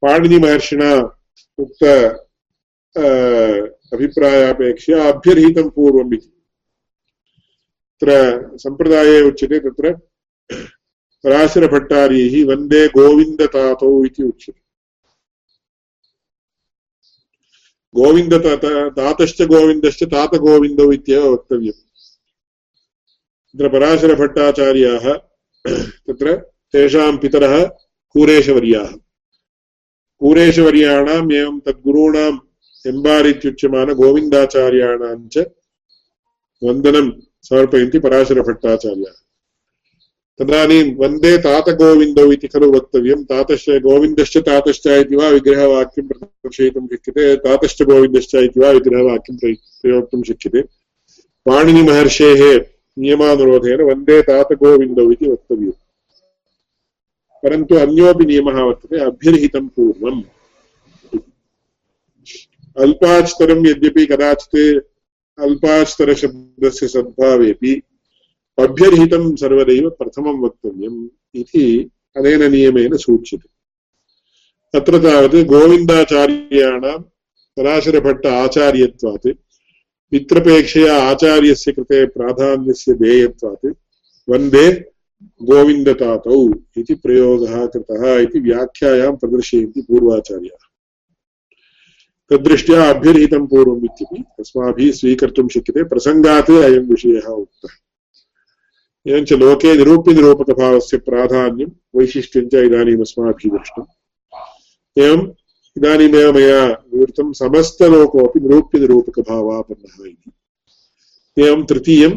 पाणिनिमहर्षिणा 0.01 1.19
उक्त 1.57 1.83
अभिप्रायापेक्षया 3.93 5.11
अभ्यर्हितं 5.11 5.69
पूर्वम् 5.69 6.13
इति। 6.13 6.34
तत्र 8.01 8.57
सम्प्रदाये 8.57 9.21
उच्यते 9.21 9.59
तत्र 9.59 9.93
पराशरभट्टार्यैः 11.23 12.45
वंदे 12.45 12.87
गोविन्दतातौ 12.87 14.05
इति 14.05 14.23
उच्यते। 14.23 14.61
गोविन्द 17.95 18.33
तातश्च 18.97 19.41
गोविन्दश्च 19.41 20.03
तातगोविन्दौ 20.03 20.91
इत्येव 20.91 21.33
वक्तव्यम्। 21.33 21.81
तत्र 23.51 23.69
पराशरभट्टाचार्याः 23.69 25.13
तत्र 26.07 26.35
तेषां 26.71 27.17
पितरः 27.17 27.65
कूरेशवर्याः। 28.13 28.91
कूरेशवर्याणाम् 30.19 31.33
एवं 31.33 31.59
तद्गुरूणाम् 31.59 32.39
एम्बार् 32.87 33.27
इत्युच्यमान 33.27 33.93
समर्पयन्ति 37.45 37.99
पराशरभट्टाचार्याः 37.99 39.15
तदानीं 40.39 40.83
वंदे 40.95 41.37
तातगोविन्दौ 41.43 42.31
इति 42.31 42.47
खलु 42.47 42.71
वक्तव्यं 42.71 43.23
तातश्च 43.25 43.69
गोविन्दश्च 43.83 44.37
तातश्च 44.47 44.87
इति 44.93 45.15
वा 45.15 45.27
विग्रहवाक्यं 45.35 46.07
प्रदर्शयितुं 46.07 46.87
शक्यते 46.87 47.35
तातश्च 47.45 47.83
गोविन्दश्च 47.91 48.35
इति 48.37 48.59
वा 48.59 48.71
विग्रहवाक्यं 48.77 49.37
प्रयोक्तुं 49.37 50.21
शक्यते 50.29 50.61
पाणिनिमहर्षेः 51.45 52.41
नियमानुरोधेन 52.97 53.81
वंदे 53.89 54.21
तातगोविन्दौ 54.29 55.09
इति 55.11 55.29
वक्तव्यम् 55.29 55.79
परन्तु 57.43 57.75
अन्योपि 57.75 58.25
नियमः 58.25 58.59
वर्तते 58.61 58.99
अभ्यर्हितं 59.05 59.67
पूर्वम् 59.75 60.21
अल्पाच्तरं 62.77 63.65
यद्यपि 63.67 64.05
कदाचित् 64.05 64.85
अल्पाच्तरशब्दस्य 65.39 66.87
सद्भावेपि 66.87 67.81
अभ्यर्हितं 68.59 69.35
सर्वदैव 69.35 69.89
प्रथमं 69.89 70.39
वक्तव्यम् 70.41 71.07
इति 71.35 71.89
अनेन 72.17 72.51
नियमेन 72.51 72.97
सूच्यते। 72.97 73.49
तत्र 74.73 74.99
तावत् 74.99 75.35
गोविन्दाचार्याणां 75.35 76.97
पराशरभट्ट 77.57 78.25
आचार्यत्वात् 78.25 79.27
मित्रपेक्षया 80.13 80.95
आचार्यस्य 81.01 81.71
कृते 81.71 82.05
प्राधान्यस्य 82.05 82.93
देयत्वात्, 82.93 83.65
वंदे 84.29 84.71
गोविन्दतातौ 85.43 86.37
इति 86.77 86.95
प्रयोगः 86.95 87.65
कृतः 87.65 88.17
इति 88.19 88.39
व्याख्यायां 88.39 89.15
प्रदर्शयन्ति 89.15 89.81
पूर्वाचार्याः। 89.81 90.64
तद्दृष्ट्या 92.31 92.89
अभ्यर्हितं 92.89 93.47
पूर्वम् 93.47 93.85
इत्यपि 93.85 94.23
अस्माभिः 94.39 94.91
स्वीकर्तुं 94.91 95.47
शक्यते। 95.47 95.83
प्रसङ्गात् 95.83 96.51
अयं 96.51 96.79
विषयः 96.79 97.27
उक्तः। 97.27 97.69
एवञ्च 99.11 99.33
लोके 99.33 99.77
निरूप्यनिरूपकभावस्य 99.77 100.97
प्राधान्यं, 100.97 101.67
वैशिष्ट्यं 101.95 102.49
च 102.49 102.53
इदानीम् 102.53 103.01
अस्माभिः 103.01 103.57
दृष्टम् 103.57 103.85
एवम् 104.97 105.27
इदानीमेव 105.77 106.33
मया 106.33 106.65
विवृतं 106.65 107.33
समस्तलोकोऽपि 107.33 108.39
निरूप्यनिरूपकभावापन्नः 108.39 110.09
इति। 110.09 110.31
एवं 111.43 111.65
तृतीयं, 111.65 112.11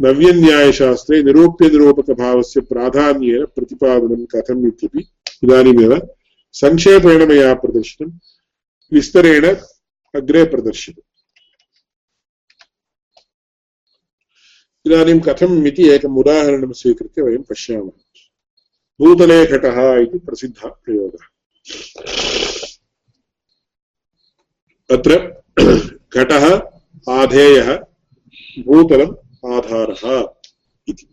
नव्यन्यायशास्त्रे 0.00 1.22
निरूप्यनिरूपकभावस्य 1.22 2.60
प्राधान्येन 2.60 3.44
प्रतिपादनं 3.44 4.24
कथम् 4.24 4.66
इत्यपि 4.66 4.98
इदानीमेव 5.44 6.08
सङ्क्षेपेण 6.52 7.26
मया 7.26 7.54
प्रदर्शितम्। 7.54 8.12
विस्तरेण 8.92 9.54
अग्रे 10.14 10.44
प्रदर्श्यते 10.44 11.02
इदानीं 14.86 15.20
कथम् 15.20 15.66
इति 15.66 15.88
एकम् 15.88 16.18
उदाहरणं 16.18 16.72
स्वीकृत्य 16.72 17.22
वयं 17.22 17.42
पश्यामः। 17.42 17.90
भूतले 19.00 19.46
घटः 19.46 19.94
इति 19.94 20.18
प्रसिद्धः 20.18 20.68
प्रयोगः। 20.68 21.24
अत्र 24.90 25.42
घटः, 26.14 26.62
आधेयः, 27.10 27.76
भूतलम्, 28.64 29.14
आधारः 29.52 30.28
इति। 30.88 31.06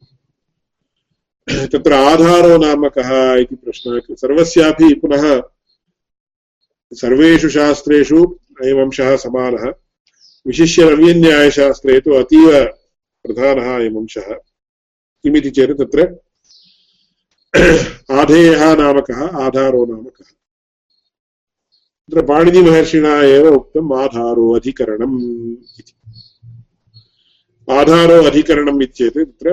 तत्र 1.68 1.94
आधारो 1.94 2.58
नाम 2.58 2.90
कः 2.90 3.34
इति 3.34 3.56
प्रश्नः 3.56 4.16
सर्वस्यापि 4.16 4.94
पुनः 4.94 5.42
सर्वेषु 6.94 7.50
शास्त्रेषु 7.50 8.40
अयमंशः 8.64 9.16
समानः। 9.18 9.74
विशिष्य 10.48 10.86
नव्यन्यायशास्त्रे 10.86 12.00
तु 12.00 12.14
अतीव 12.14 12.64
प्रधानः 13.24 13.76
अयमंशः 13.76 14.34
किमिति 15.24 15.50
चेत् 15.50 15.72
तत्र 15.72 16.20
आधेयः 18.12 18.76
नाम 18.76 19.02
कः 19.02 19.16
आधारो 19.16 19.86
नाम 19.86 20.04
कः 20.04 20.26
तत्र 22.08 22.26
पाणिनिमहर्षिणा 22.26 23.24
एव 23.24 23.56
उक्तम् 23.56 23.94
आधारो 23.94 24.56
अधिकरणम् 24.56 25.22
इति। 25.80 25.94
आधारो 27.72 28.24
अधिकरणम् 28.24 28.84
इत्येत् 28.84 29.18
तत्र 29.18 29.50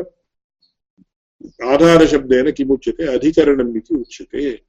आधारशब्देन 1.65 2.53
किमुच्यते? 2.53 3.05
अधिकरणम् 3.05 3.77
इति 3.77 3.95
उच्यते। 3.95 4.63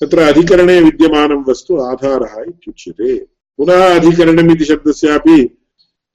तत्र 0.00 0.18
अधिकरणे 0.18 0.80
विद्यमानं 0.80 1.44
वस्तु 1.48 1.76
आधारः 1.76 2.34
इत्युच्यते। 2.48 3.16
पुनः 3.58 3.96
अधिकरणमिति 3.96 4.64
शब्दस्यापि 4.64 5.38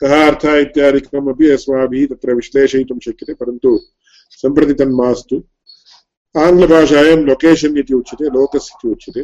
कः 0.01 0.27
अर्थः 0.27 0.55
इत्यादिकम् 0.55 1.29
अपि 1.29 1.49
अस्माभिः 1.49 2.07
तत्र 2.07 2.33
विश्लेषयितुं 2.33 2.99
शक्यते, 2.99 3.33
परन्तु 3.33 3.79
सम्प्रति 4.31 4.73
तन्मास्तु। 4.73 5.43
आङ्ग्लभाषायां 6.37 7.17
लोकेशन् 7.17 7.77
इति 7.77 7.93
उच्यते 7.93 8.25
लोकस् 8.25 8.71
इति 8.73 8.87
उच्यते। 8.87 9.21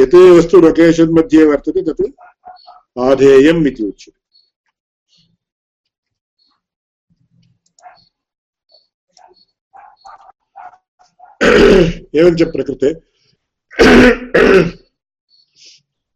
यत् 0.00 0.14
वस्तु 0.14 0.60
लोकेशन् 0.60 1.12
मध्ये 1.12 1.44
वर्तते, 1.44 1.82
तत् 1.82 2.02
आधेयम् 2.98 3.66
इति 3.66 3.82
उच्यते। 3.84 4.18
एवञ्च 12.18 12.42
प्रकृते 12.42 13.13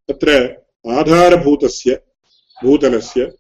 तत्र 0.09 0.57
आधारभूतस्य, 0.91 2.03
भूतलस्य, 2.65 3.33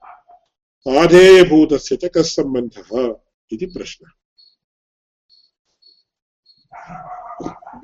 आधेयभूतस्य 0.98 1.96
च 1.96 2.04
कः 2.04 2.22
सम्बन्धः 2.22 3.14
इति 3.52 3.66
प्रश्नः। 3.66 4.10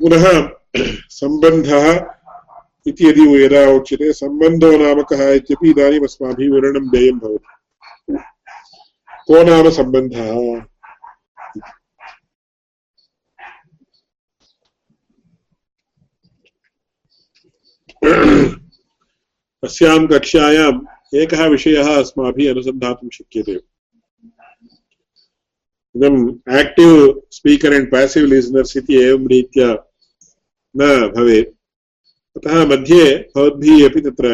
पुनः 0.00 0.48
सम्बन्धः 1.08 2.06
इति 2.86 3.08
यदि 3.08 3.44
यदा 3.44 3.70
उच्यते, 3.70 4.12
सम्बन्धो 4.12 4.76
नाम 4.76 5.02
कः 5.02 5.32
इत्यपि 5.32 5.70
इदानीम् 5.70 6.04
अस्माभिः 6.04 6.52
विवरणं 6.52 6.88
देयं 6.88 7.18
भवति। 7.18 8.16
को 9.26 9.42
नाम 9.42 9.70
सम्बन्धः? 9.70 10.73
अस्यां 19.62 20.06
कक्षायाम् 20.06 20.80
एकः 21.16 21.46
विषयः 21.48 21.88
अस्माभिः 21.98 22.50
अनुसन्धातुं 22.50 23.08
शक्यते। 23.12 23.52
इदम् 25.94 26.18
active 26.58 27.20
speaker 27.30 27.74
and 27.74 27.88
passive 27.92 28.28
listeners 28.28 28.76
इति 28.76 28.94
एवं 29.02 29.28
रीत्या 29.28 29.70
न 30.74 30.80
भवेत्। 31.16 31.50
अतः 32.36 32.64
मध्ये 32.66 33.04
भवद्भिः 33.36 33.88
अपि 33.88 34.00
तत्र 34.00 34.26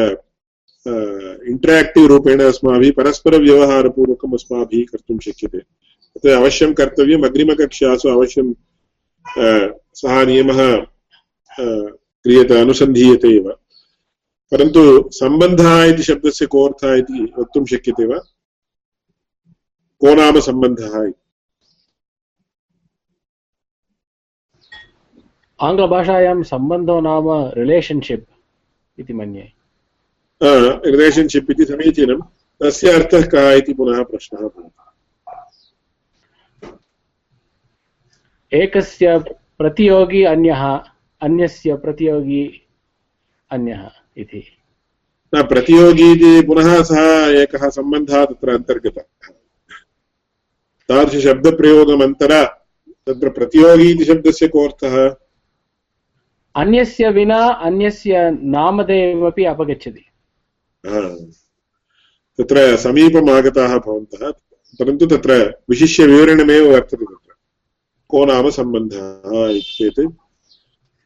इण्टराक्टिव् 1.47 2.07
रूपेण 2.07 2.39
अस्माभिः 2.43 2.91
परस्परव्यवहारपूर्वकम् 2.97 4.33
अस्माभिः 4.33 4.85
कर्तुं 4.91 5.19
शक्यते। 5.19 5.59
तत् 5.59 6.27
अवश्यं 6.27 6.73
कर्तव्यम्। 6.73 7.25
अग्रिमकक्षासु 7.25 8.09
अवश्यं 8.09 8.53
सः 9.95 10.23
नियमः 10.25 10.59
क्रियते, 11.59 12.61
अनुसन्धीयते 12.61 13.35
एव। 13.37 13.47
परन्तु 14.51 15.09
सम्बन्धः 15.09 15.83
इति 15.83 16.03
शब्दस्य 16.03 16.45
कोऽर्थः 16.45 16.93
इति 16.93 17.33
वक्तुं 17.39 17.65
शक्यते 17.65 18.05
वा? 18.05 18.17
को 19.99 20.15
नाम 20.15 20.39
सम्बन्धः 20.39 21.07
इति? 21.07 21.21
आङ्ग्लभाषायां 25.61 26.43
सम्बन्धो 26.43 27.01
नाम 27.01 27.25
रिलेशन्शिप् 27.57 28.29
इति 28.99 29.13
मन्ये। 29.13 29.53
रिलेशन्शिप् 30.91 31.51
इति 31.51 31.65
समीचीनं। 31.65 32.21
तस्य 32.61 32.91
अर्थः 32.91 33.27
कः 33.27 33.51
इति 33.51 33.73
पुनः 33.73 34.03
प्रश्नः 34.03 34.39
भवति। 34.39 34.67
एकस्य 38.53 39.19
प्रतियोगी 39.57 40.23
अन्यः 40.23 40.63
अन्यस्य 41.21 41.75
प्रतियोगी 41.75 42.67
अन्यः। 43.51 44.00
इति। 44.17 44.43
न 45.33 45.43
प्रतियोगी 45.43 46.11
इति 46.11 46.41
पुनः 46.47 46.81
सः 46.83 47.41
एकः 47.41 47.69
सम्बन्धः 47.69 48.25
तत्र 48.25 48.49
अन्तर्गतः। 48.49 49.01
तादृशशब्दप्रयोगमन्तर 50.89 52.33
तत्र 53.07 53.29
प्रतियोगी 53.29 53.89
इति 53.91 54.05
शब्दस्य 54.05 54.47
कोऽर्थः 54.47 54.95
अन्यस्य 56.55 57.09
विना 57.09 57.37
अन्यस्य 57.63 58.29
नामधेयमपि 58.31 59.43
अपगच्छति। 59.45 60.05
तत्र 62.39 62.75
समीपम् 62.77 63.29
आगताः 63.29 63.77
भवन्तः 63.77 64.31
परन्तु 64.79 65.05
तत्र 65.05 65.33
विशिष्य 65.69 66.05
विवरणमेव 66.05 66.71
वर्तते 66.73 67.05
तत्र। 67.05 67.33
को 68.09 68.25
नाम 68.25 68.49
सम्बन्धः 68.49 69.49
इति 69.49 69.71
चेत् 69.71 69.99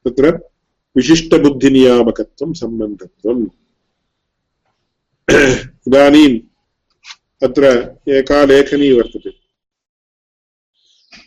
तत्र 0.06 0.32
विशिष्टबुद्धिनियामकत्वं 0.96 2.54
सम्बन्धत्वम्। 2.54 3.48
इदानीम् 5.88 6.40
अत्र 7.44 7.64
एका 8.10 8.46
लेखनी 8.46 8.92
वर्तते। 8.92 9.30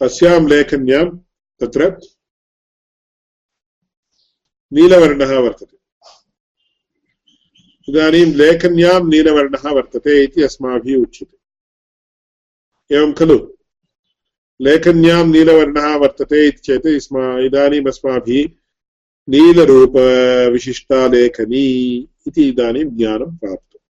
अस्यां 0.05 0.49
लेखन्यां 0.49 1.05
तत्र 1.61 2.01
नीलवर्णः 4.73 5.39
वर्तते। 5.39 5.77
इदानीं 7.89 8.35
लेखन्यां 8.35 9.09
नीलवर्णः 9.09 9.71
वर्तते 9.71 10.25
इति 10.25 10.43
अस्माभिः 10.43 10.97
उच्यते। 10.97 11.37
एवं 12.97 13.13
खलु? 13.13 13.39
लेखन्यां 14.61 15.27
नीलवर्णः 15.27 15.97
वर्तते 15.97 16.49
इति 16.49 16.59
चेत् 16.59 16.87
इदानीम् 17.47 17.89
अस्माभिः 17.89 18.68
नीलरूपविशिष्टा 19.29 21.07
लेखनी 21.13 21.65
इति 22.29 22.49
इदानीं 22.49 22.85
ज्ञानं 22.97 23.37
प्राप्तम् 23.39 23.83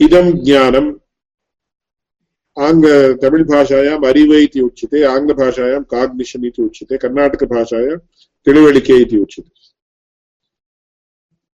इदं 0.00 0.30
ज्ञानम् 0.44 0.90
आङ्ग्ल 2.56 2.92
तमिळ्भाषायाम् 3.22 4.06
अरिव 4.06 4.32
इति 4.36 4.60
उच्यते 4.60 5.02
आङ्ग्लभाषायां 5.10 5.82
काग्निशन् 5.94 6.46
इति 6.46 6.62
उच्यते 6.62 6.96
कर्णाटकभाषायां 7.04 7.98
तिळुवळिके 8.46 8.96
इति 9.02 9.18
उच्यते 9.24 9.50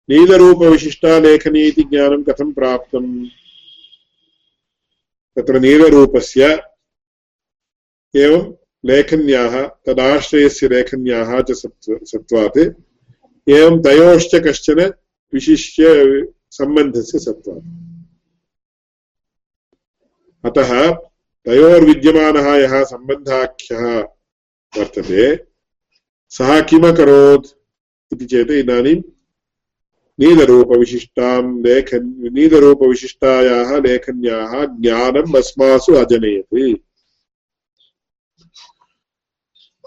नीलरूपविशिष्टालेखनी 0.09 1.61
इति 1.67 1.83
ज्ञानं 1.91 2.23
कथं 2.29 2.51
प्राप्तम् 2.53 3.11
तत्र 5.37 5.59
नीलरूपस्य 5.59 6.47
एवं 8.13 8.51
लेखन्याः, 8.85 9.67
तदाश्रयस्य 9.67 10.67
लेखन्याः 10.67 11.41
च 11.41 11.51
सत्त्वात्। 11.51 12.57
एवं 13.49 13.81
तयोश्च 13.81 14.35
कश्चन 14.35 14.93
विशिष्य 15.33 15.85
सम्बन्धस्य 16.51 17.19
सत्त्वात्। 17.19 17.65
अतः 20.45 20.91
तयोर्विद्यमानः 21.45 22.55
यः 22.55 22.83
सम्बन्धाख्यः 22.83 23.99
वर्तते, 24.77 25.43
सः 26.29 26.61
किमकरोत् 26.61 27.47
इति 28.13 28.25
चेत् 28.25 28.51
इदानीं 28.51 29.01
नीलरूपविशिष्टां 30.19 31.63
लेखन्, 31.63 32.33
नीलरूपविशिष्टायाः 32.33 33.79
लेखन्याः 33.79 34.65
ज्ञानम् 34.65 35.35
अस्मासु 35.35 35.93
अजनयत्। 35.93 36.79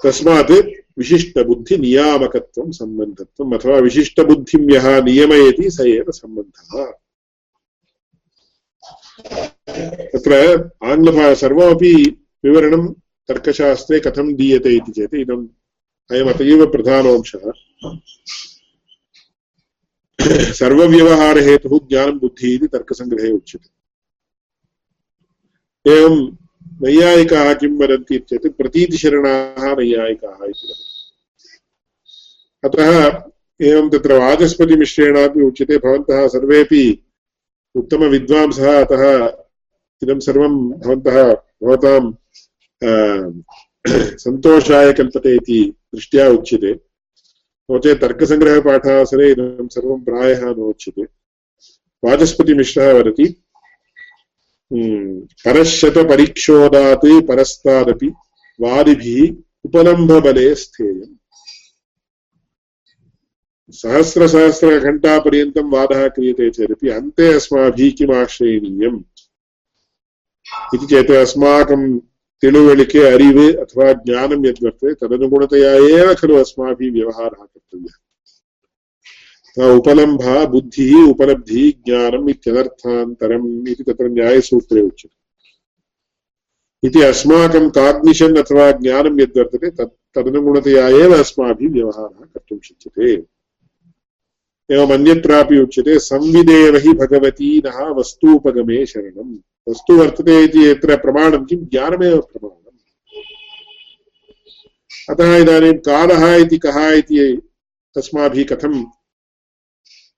तस्मात् 0.04 0.50
विशिष्टबुद्धिनियामकत्वं 0.98 2.70
सम्बन्धत्वम् 2.72 3.54
अथवा 3.54 3.76
विशिष्टबुद्धिं 3.78 4.62
यः 4.70 4.86
नियमयति 5.04 5.70
स 5.70 5.80
एव 5.80 6.10
सम्बन्धः। 6.10 6.92
तत्र 10.12 10.32
आङ्ग्लभा, 10.84 11.34
सर्वमपि 11.34 11.94
विवरणं 12.44 12.84
तर्कशास्त्रे 13.28 14.00
कथं 14.00 14.34
दीयते 14.34 14.70
इति 14.76 14.92
चेत् 14.92 15.14
इदम् 15.14 15.46
अयम् 16.10 16.28
अतीव 16.28 16.66
प्रधानोंशः 16.66 17.44
सर्वव्यवहारहेतुः 20.52 21.78
ज्ञानं 21.88 22.18
बुद्धिः 22.18 22.54
इति 22.54 22.66
तर्कसङ्ग्रहे 22.66 23.30
उच्यते। 23.32 23.68
एवं 25.90 26.16
नैयायिकाः 26.82 27.52
किं 27.54 27.70
वदन्ति 27.78 28.18
चेत् 28.18 28.46
प्रतीतिशरणाः 28.58 29.74
नैयायिकाः 29.74 30.44
इति 30.44 30.66
वदन्ति। 30.66 30.90
अतः 32.64 32.90
एवं 33.66 33.90
तत्र 33.90 34.18
वाचस्पतिमिश्रेणापि 34.18 35.42
उच्यते, 35.42 35.76
भवन्तः 35.78 36.26
सर्वेपि 36.28 36.84
उत्तमविद्वांसः, 37.74 38.80
अतः 38.80 39.04
इदं 40.02 40.20
सर्वं 40.20 40.70
भवन्तः 40.70 41.32
भवतां 41.34 42.12
सन्तोषाय 44.18 44.92
कल्पते 44.92 45.34
इति 45.36 45.74
दृष्ट्या 45.94 46.28
उच्यते। 46.28 46.72
नो 46.72 47.78
चेत् 47.78 48.00
तर्कसङ्ग्रहपाठावसरे 48.00 49.30
इदं 49.30 49.68
सर्वं 49.68 50.00
प्रायः 50.04 50.40
नोच्यते। 50.40 51.02
वाचस्पतिमिश्रः 52.04 52.92
वदति 52.92 53.24
परशतपरीक्षोदात् 55.46 57.28
परस्तादपि 57.28 58.12
वादिभिः 58.60 59.34
उपलम्भबले 59.64 60.54
स्थेयम्। 60.54 61.16
सहस्रसहस्रघण्टापर्यन्तं 63.70 65.70
वादः 65.70 66.08
क्रियते 66.08 66.50
चेदपि 66.50 66.88
अन्ते 66.88 67.32
अस्माभिः 67.32 67.92
किम् 67.98 68.12
आश्रयणीयम् 68.12 69.00
इति 70.74 70.86
चेत् 70.86 71.10
अस्माकं 71.10 71.98
तिळुवळिके 72.42 72.98
अरिव् 72.98 73.56
अथवा 73.56 73.92
ज्ञानं 73.92 74.46
यद्वर्तते, 74.46 74.94
तदनुगुणतया 74.94 75.72
एव 75.72 76.14
खलु 76.14 76.34
अस्माभिः 76.34 76.92
व्यवहारः 76.92 77.28
कर्तव्यः। 77.28 78.01
उपलम्भः 79.58 80.44
बुद्धिः 80.44 81.10
उपलब्धिः 81.10 81.82
ज्ञानम् 81.86 82.30
इत्यनर्थान्तरम् 82.30 83.68
इति 83.68 83.82
तत्र 83.82 84.08
न्यायसूत्रे 84.08 84.80
उच्यते। 84.80 85.22
इति 86.88 87.02
अस्माकं 87.02 87.70
काग्निशन् 87.70 88.36
अथवा 88.36 88.72
ज्ञानं 88.72 89.20
यद्वर्तते, 89.20 89.70
तत् 89.70 90.18
तदनुगुणतया 90.18 90.88
एव 90.88 91.18
अस्माभिः 91.18 91.70
व्यवहारः 91.70 92.24
कर्तुं 92.24 92.58
शक्यते। 92.64 93.12
एवम् 94.74 94.92
अन्यत्रापि 94.92 95.58
उच्यते 95.58 95.98
संविदेव 95.98 96.76
हि 96.76 96.92
भगवती 96.92 97.62
नः 97.66 97.88
वस्तूपगमे 97.88 98.86
शरणम्। 98.86 99.38
वस्तु 99.68 99.94
वर्तते 99.94 100.44
इति 100.44 100.66
यत्र 100.66 100.96
प्रमाणं 100.96 101.44
किं? 101.44 101.58
ज्ञानमेव 101.58 102.20
प्रमाणम्। 102.20 102.58
अतः 105.10 105.36
इदानीं 105.36 105.74
कालः 105.74 106.34
इति 106.34 106.58
कः 106.58 106.92
इति 106.92 107.42
अस्माभिः 107.96 108.44
कथं 108.44 109.01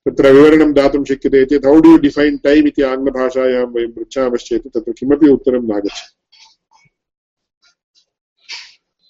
तत्र 0.05 0.31
विवरणं 0.31 0.73
दातुं 0.73 1.03
शक्यते 1.03 1.45
चेत् 1.45 1.65
हौ 1.65 1.79
डु 1.79 1.91
यु 1.91 1.97
डिफैन् 1.97 2.37
टैम् 2.37 2.67
इति 2.67 2.81
आङ्ग्लभाषायां 2.81 3.65
वयं 3.65 3.91
पृच्छामश्चेत् 3.91 4.67
तत्र 4.67 4.91
किमपि 4.91 5.27
उत्तरं 5.29 5.63
नागच्छति। 5.63 6.13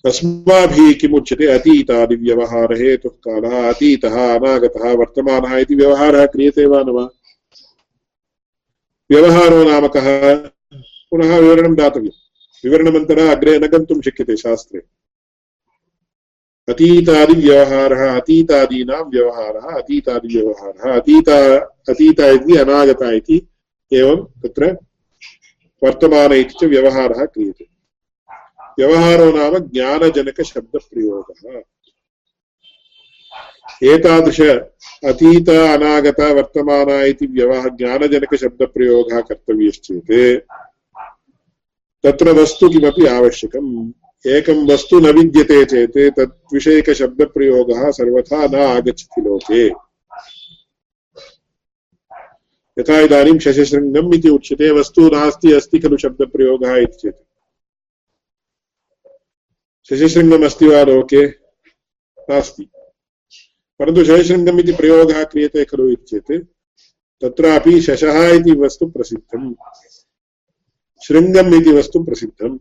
अस्माभिः 0.07 0.93
किमुच्यते 0.93 1.45
अतीतादिव्यवहारहेतुः 1.47 3.11
कालः 3.11 3.69
अतीतः, 3.69 4.35
अनागतः, 4.35 4.93
वर्तमानः 4.93 5.57
इति 5.57 5.75
व्यवहारः 5.75 6.25
क्रियते 6.25 6.65
वा 6.65 6.83
न 6.83 6.89
वा? 6.89 7.09
व्यवहारो 9.11 9.63
नाम 9.63 9.87
कः 9.87 10.35
पुनः 11.11 11.37
विवरणं 11.37 11.75
दातव्यं 11.75 12.11
विवरणमन्तरः 12.65 13.31
अग्रे 13.31 13.59
न 13.59 13.67
गन्तुं 13.67 14.01
शक्यते 14.01 14.35
शास्त्रे। 14.37 14.81
अतीतादिव्यवहारः, 16.69 18.15
अतीतादीनां 18.15 19.03
व्यवहारः, 19.03 19.59
अतीतादिव्यवहारः, 19.59 20.95
अतीत 20.95 21.29
अतीत 21.89 22.19
इति 22.19 22.57
अनागत 22.57 22.97
इति 23.01 23.47
एवं 23.93 24.15
तत्र 24.15 24.77
वर्तमान 25.83 26.33
इति 26.33 26.53
च 26.61 26.63
व्यवहारः 26.63 27.25
क्रियते। 27.25 27.67
व्यवहारो 28.79 29.31
नाम 29.31 29.57
ज्ञानजनकशब्दप्रयोगः। 29.57 31.61
एतादृश 33.83 34.41
अतीत, 34.41 35.49
अनागत, 35.49 36.19
वर्तमान 36.19 36.89
इति 36.89 37.25
व्यवहार 37.25 37.69
ज्ञानजनकशब्दप्रयोगः 37.69 39.21
कर्तव्यश्चेत्। 39.21 40.39
तत्र 42.03 42.29
वस्तु 42.29 42.69
किमपि 42.69 43.05
आवश्यकम्। 43.05 43.93
एकं 44.27 44.73
वस्तु 44.73 44.99
न 44.99 45.11
विद्यते 45.11 45.65
चेत् 45.65 46.15
तत् 46.19 46.53
विषयकशब्दप्रयोगः 46.53 47.91
सर्वथा 47.91 48.47
न 48.47 48.55
आगच्छति 48.55 49.21
लोके। 49.21 49.85
यथा 52.79 52.99
इदानीं 52.99 53.39
शशशृङ्गम् 53.39 54.15
इति 54.15 54.29
उच्यते, 54.29 54.71
वस्तु 54.71 55.09
नास्ति, 55.09 55.53
अस्ति 55.53 55.79
खलु 55.79 55.97
शब्दप्रयोगः 55.97 56.75
इति 56.75 56.97
चेत्। 56.97 57.15
शशिशृङ्गम् 59.89 60.43
अस्ति 60.43 60.67
वा 60.67 60.83
लोके? 60.83 61.27
नास्ति। 62.29 62.69
परन्तु 63.79 64.05
शशिशृङ्गम् 64.05 64.59
इति 64.59 64.71
प्रयोगः 64.71 65.23
क्रियते 65.23 65.65
खलु 65.65 65.89
इति 65.89 66.19
चेत्, 66.19 66.43
तत्रापि 67.21 67.81
शशः 67.81 68.27
इति 68.27 68.51
वस्तु 68.51 68.85
प्रसिद्धम्। 68.85 69.55
शृङ्गम् 71.07 71.53
इति 71.53 71.69
वस्तु 71.69 72.03
प्रसिद्धम्। 72.03 72.59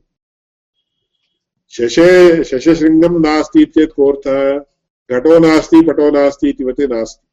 शशे 1.76 2.44
शशशृङ्गं 2.44 3.20
नास्ति 3.20 3.64
चेत् 3.64 3.92
कोऽर्थः? 3.92 4.58
घटो 5.10 5.38
नास्ति, 5.38 5.80
पटो 5.80 6.10
नास्ति 6.10 6.48
इति 6.48 6.64
वत् 6.64 6.80
नास्ति। 6.80 7.28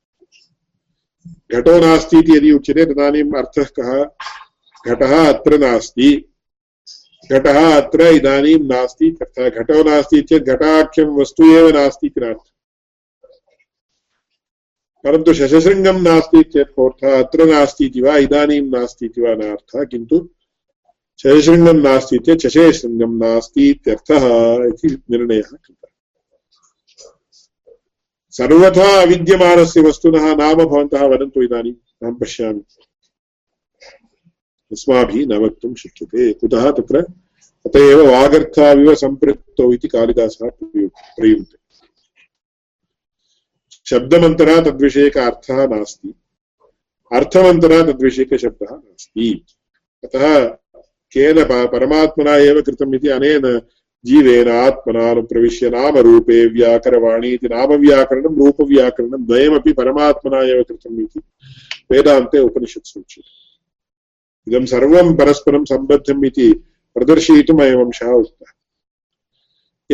घटो 1.56 1.80
नास्ति 1.80 2.20
इति 2.20 2.38
यदि 2.38 2.52
उच्यते, 2.52 2.86
तदानीम् 2.86 3.34
अर्थः 3.34 3.64
कः? 3.64 4.04
घटः 4.92 5.34
अत्र 5.34 5.60
नास्ति। 5.60 6.28
घटः 7.32 7.82
अत्र 7.82 8.02
इदानीं 8.02 8.60
नास्ति 8.60 9.18
तथा 9.24 9.50
घटो 9.50 9.84
नास्ति 9.84 10.22
चेत् 10.22 10.44
घटाख्यं 10.44 11.06
वस्तु 11.06 11.44
एव 11.44 11.70
नास्ति 11.70 12.08
इति 12.08 12.22
नार्थः 12.22 12.50
परन्तु 15.04 15.34
शशशृङ्गं 15.34 16.02
नास्ति 16.02 16.44
चेत् 16.44 16.76
कोऽर्थः? 16.76 17.24
अत्र 17.24 17.46
नास्ति 17.46 17.86
इति 17.86 18.02
वा? 18.02 18.18
इदानीं 18.18 18.62
नास्ति 18.62 19.06
इति 19.06 19.22
वा? 19.22 19.84
किन्तु 19.86 20.30
शशशृङ्गं 21.24 21.74
नास्ति 21.74 22.18
चेत् 22.18 22.42
शशेशृङ्गं 22.42 23.20
नास्ति 23.20 23.70
इत्यर्थः 23.70 24.26
इति 24.66 25.04
निर्णयः 25.12 25.42
कृतः। 25.42 25.88
सर्वथा 28.30 29.02
अविद्यमानस्य 29.02 29.82
वस्तुनः 29.82 30.36
नाम 30.36 30.54
भवन्तः 30.54 31.06
वदन्तु 31.06 31.42
इदानीम् 31.42 31.76
अहं 32.04 32.16
पश्यामि। 32.16 32.62
अस्माभिः 34.72 35.28
न 35.28 35.34
वक्तुं 35.34 35.74
शक्यते। 35.74 36.34
कुतः 36.34 36.72
तत्र? 36.72 36.98
अत 37.66 37.76
एव 37.76 38.12
वागर्थाविव 38.12 38.96
सम्पृक्तौ 38.96 39.74
इति 39.74 39.88
कालिदासः 39.88 40.50
प्रयुङ्क्ते। 40.50 41.58
शब्दमन्तरः 43.86 44.62
तद्विषयक 44.62 45.18
अर्थः 45.18 45.68
नास्ति। 45.68 46.14
अर्थमन्तरः 47.14 47.92
तद्विषयकशब्दः 47.92 48.76
नास्ति। 48.76 49.46
अतः 50.04 50.58
केन 51.12 51.44
परमात्मना 51.44 52.36
एव 52.36 52.62
कृतम् 52.62 52.96
इति 52.96 53.08
अनेन 53.08 53.62
जीवेन 54.06 54.50
आत्मनानुप्रविश्य 54.50 55.70
नामरूपे 55.70 56.46
व्याकरवाणी 56.46 57.30
इति 57.30 57.48
नामव्याकरणं, 57.48 58.36
रूपव्याकरणं, 58.36 59.26
द्वयमपि 59.26 59.74
परमात्मना 59.74 60.42
एव 60.42 60.64
कृतम् 60.64 61.00
इति 61.00 61.22
वेदान्ते 61.92 62.40
उपनिषत्सु 62.40 63.00
उच्यते 63.00 63.42
इदं 64.48 64.66
सर्वं 64.66 65.18
परस्परं 65.18 65.66
सम्बद्धम् 65.66 66.26
इति 66.26 66.54
प्रदर्शयितुम् 66.96 67.62
अयम् 67.62 67.86
अंशः 67.86 68.08
उक्तः। 68.08 68.52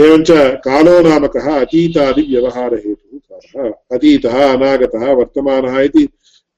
एवञ्च 0.03 0.28
कालो 0.65 1.09
नाम 1.09 1.28
कः 1.28 1.59
अतीतादिव्यवहारहेतुः 1.61 3.20
कालः। 3.20 3.74
अतीतः, 3.91 4.53
अनागतः, 4.53 5.11
वर्तमानः 5.11 5.80
इति 5.80 6.09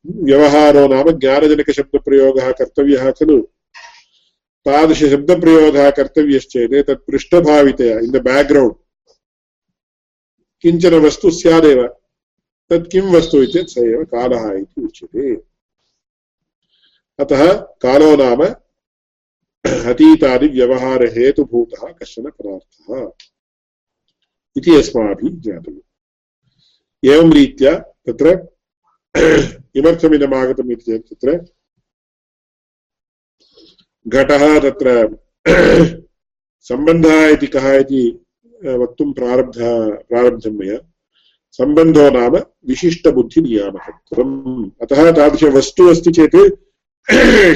व्यवहारो 0.08 0.88
नाम 0.88 1.12
ज्ञानजनकशब्दप्रयोगः, 1.12 2.52
कर्तव्यः 2.52 3.12
खलु। 3.12 3.48
तादृशशब्दप्रयोगः 4.70 5.92
कर्तव्यश्चेत् 5.92 6.88
तत् 6.88 7.08
पृष्ठभावितया 7.08 8.00
इन् 8.00 8.12
द 8.12 8.22
बेक्ग्रौण्ड् 8.22 8.76
किंचन 10.62 10.94
वस्तु 10.94 11.32
स्यादेव। 11.32 11.88
तत् 12.70 12.92
किं 12.92 13.02
वस्तु 13.02 13.44
इत्येतत् 13.44 13.70
स 13.70 13.78
एव 13.78 14.04
कालः 14.04 14.60
इति 14.60 14.82
उच्यते। 14.82 15.36
अतः 17.20 17.54
कालो 17.84 18.16
नाम 18.16 18.44
अतीतादिव्यवहारहेतुभूतः 19.90 21.92
कश्चन 21.92 22.30
पदार्थः 22.30 23.12
इति 24.58 24.76
अस्माभिः 24.76 25.42
ज्ञातव्यम्। 25.42 27.06
एवं 27.06 27.34
रीत्या 27.34 27.86
तत्र 28.06 28.36
किमर्थमिदम् 29.74 30.34
आगतम् 30.34 30.72
इति 30.72 30.82
चेत् 30.82 31.10
तत्र 31.10 31.46
घटः 34.10 34.60
तत्र 34.60 35.18
सम्बन्धः 36.68 37.28
इति 37.28 37.48
कः 37.48 37.74
इति 37.74 38.20
वक्तुं 38.82 39.14
प्रारब्ध, 39.14 39.56
प्रारब्धं 40.10 40.52
मया। 40.52 40.78
सम्बन्धो 41.52 42.10
नाम 42.10 42.36
विशिष्टबुद्धिनियामकत्वम्। 42.70 44.70
अतः 44.82 45.12
तादृशवस्तु 45.12 45.90
अस्ति 45.90 46.12
चेत् 46.12 46.36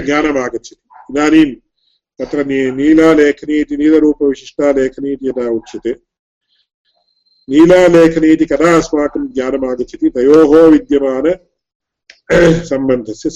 ज्ञानम् 0.06 0.38
आगच्छति 0.38 0.82
इदानीं 1.12 1.56
तत्र 2.20 2.46
नीलालेखनी 2.46 3.60
इति, 3.60 3.78
नीलरूपविशिष्टालेखनी 3.78 5.14
इति 5.14 5.28
यदा 5.28 5.50
उच्यते, 5.50 5.96
नीलालेखनी 7.48 8.32
इति 8.32 8.46
कदा 8.46 8.78
अस्माकं 8.78 9.28
ज्ञानम् 9.34 9.66
आगच्छति 9.66 10.10
तयोः 10.10 10.68
विद्यमान 10.68 11.34
सम्बन्धस्य 12.66 13.30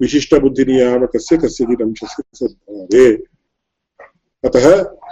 विशिष्टबुद्धिनियामकस्य 0.00 1.36
कस्यचित् 1.36 1.82
अंशस्य 1.82 2.22
सद्भावे 2.34 3.06
अतः 4.44 4.66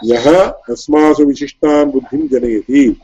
यः 0.04 0.26
अस्मासु 0.70 1.24
विशिष्टां 1.24 1.90
बुद्धिं 1.90 2.28
जनयति 2.28 2.96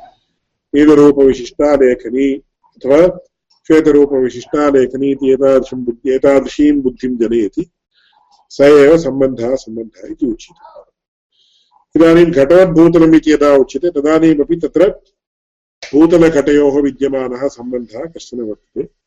नीलरूपविशिष्टालेखनी 0.74 2.32
अथवा 2.76 3.18
श्वेतरूपविशिष्टा 3.66 4.68
लेखनी 4.68 5.10
इति 5.10 5.32
एतादृशं 5.32 5.84
बुद्धि 5.84 6.10
एतादृशीं 6.10 6.80
बुद्धिं 6.82 7.16
जनयति, 7.16 7.70
स 8.50 8.60
एव 8.60 8.98
सम्बन्धः 8.98 9.54
सम्बन्धः 9.54 10.08
इति 10.10 10.26
उच्यते। 10.26 12.00
इदानीं 12.00 12.26
घटवद्भूतलम् 12.26 13.14
इति 13.14 13.32
यदा 13.32 13.54
उच्यते, 13.54 13.90
तदानीमपि 13.90 14.56
तत्र 14.56 14.88
भूतलघटयोः 15.92 16.80
विद्यमानः 16.82 17.48
सम्बन्धः 17.48 18.04
कश्चन 18.04 18.40
वर्तते। 18.40 19.03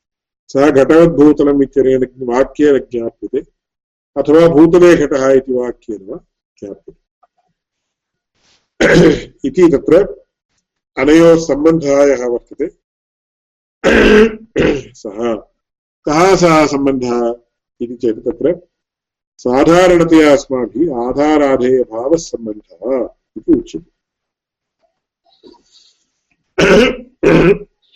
सः 0.50 0.70
घटवद्भूतलम् 0.70 1.64
इत्यनेन 1.64 2.04
वाक्येन 2.28 2.78
ज्ञाप्यते, 2.92 3.40
अथवा 4.16 4.48
भूतले 4.48 4.96
घटः 4.96 5.24
इति 5.32 5.54
वाक्येन 5.54 6.02
वा 6.08 6.18
ज्ञाप्यते। 6.58 7.06
इति 9.48 9.64
तत्र 9.74 9.94
अनयोः 10.98 11.36
सम्बन्धः 11.38 12.00
यः 12.04 12.26
वर्तते। 12.26 12.68
सः, 14.94 15.18
कः 16.08 16.36
सः 16.36 16.66
सम्बन्धः 16.68 17.20
इति 17.82 17.96
चेत् 17.96 18.20
तत्र 18.26 18.56
साधारणतया 19.40 20.32
अस्माभिः 20.34 20.96
आधाराधेयभावः 21.08 22.18
इति 23.38 23.52
उच्यते। 23.54 23.92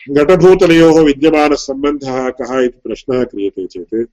घटभूतलयोः 0.09 0.99
विद्यमानः 1.03 1.55
सम्बन्धः 1.55 2.29
कः 2.29 2.59
इति 2.59 2.79
प्रश्नः 2.83 3.23
क्रियते 3.23 3.67
चेत् 3.67 4.09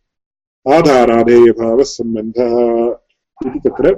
आधाराधेयभावः 0.72 1.82
सम्बन्धः 1.82 2.54
इति 3.46 3.68
तत्र 3.68 3.94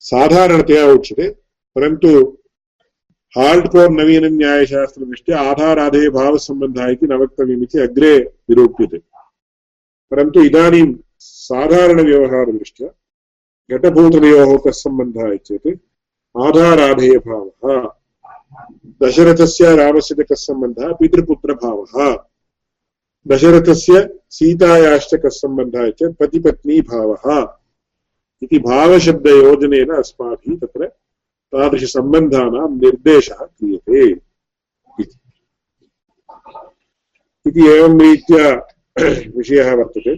साधारणतया 0.00 0.86
उच्यते, 0.86 1.28
परन्तु 1.76 2.08
हार्ड् 3.38 3.68
कोर् 3.68 3.92
नवीनन्यायशास्त्रदृष्ट्या 3.92 5.40
आधाराधेयभावसम्बन्धः 5.40 6.86
इति 6.86 7.06
न 7.06 7.12
वक्तव्यमिति 7.12 7.78
अग्रे 7.78 8.18
निरूप्यते। 8.18 8.98
परन्तु 10.10 10.42
इदानीं 10.42 10.94
साधारणव्यवहारदृष्ट्या 11.18 12.88
घटभूतलयोः 13.70 14.56
कः 14.56 14.70
सम्बन्धः 14.70 15.32
इत्येतत् 15.32 15.80
आधाराधेयभावः। 16.36 17.95
दशरथस्य 19.02 19.76
रामस्य 19.76 20.14
च 20.14 20.26
कः 20.28 20.34
सम्बन्धः 20.34 20.92
पितृपुत्रभावः। 20.92 22.16
दशरथस्य 23.26 24.18
सीतायाश्च 24.30 25.14
कः 25.14 25.28
सम्बन्धः 25.28 25.90
चेत् 25.90 26.18
पतिपत्नीभावः। 26.18 27.56
इति 28.42 28.58
भावशब्दयोजनेन 28.58 29.90
अस्माभिः 29.90 30.56
तत्र 30.56 30.86
तादृशसम्बन्धानां 31.52 32.68
निर्देशः 32.70 33.34
क्रियते 33.34 34.00
इति 37.46 37.66
एवं 37.68 38.00
रीत्या 38.00 38.48
विषयः 39.36 39.74
वर्तते। 39.74 40.14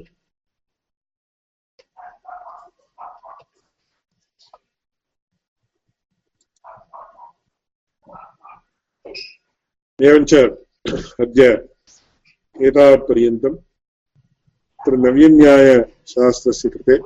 एवञ्च 9.99 10.34
अद्य 11.22 11.44
एतावत्पर्यन्तं 12.57 13.55
तत्र 14.80 14.96
नव्यन्यायशास्त्रस्य 14.96 16.68
कृते 16.68 16.96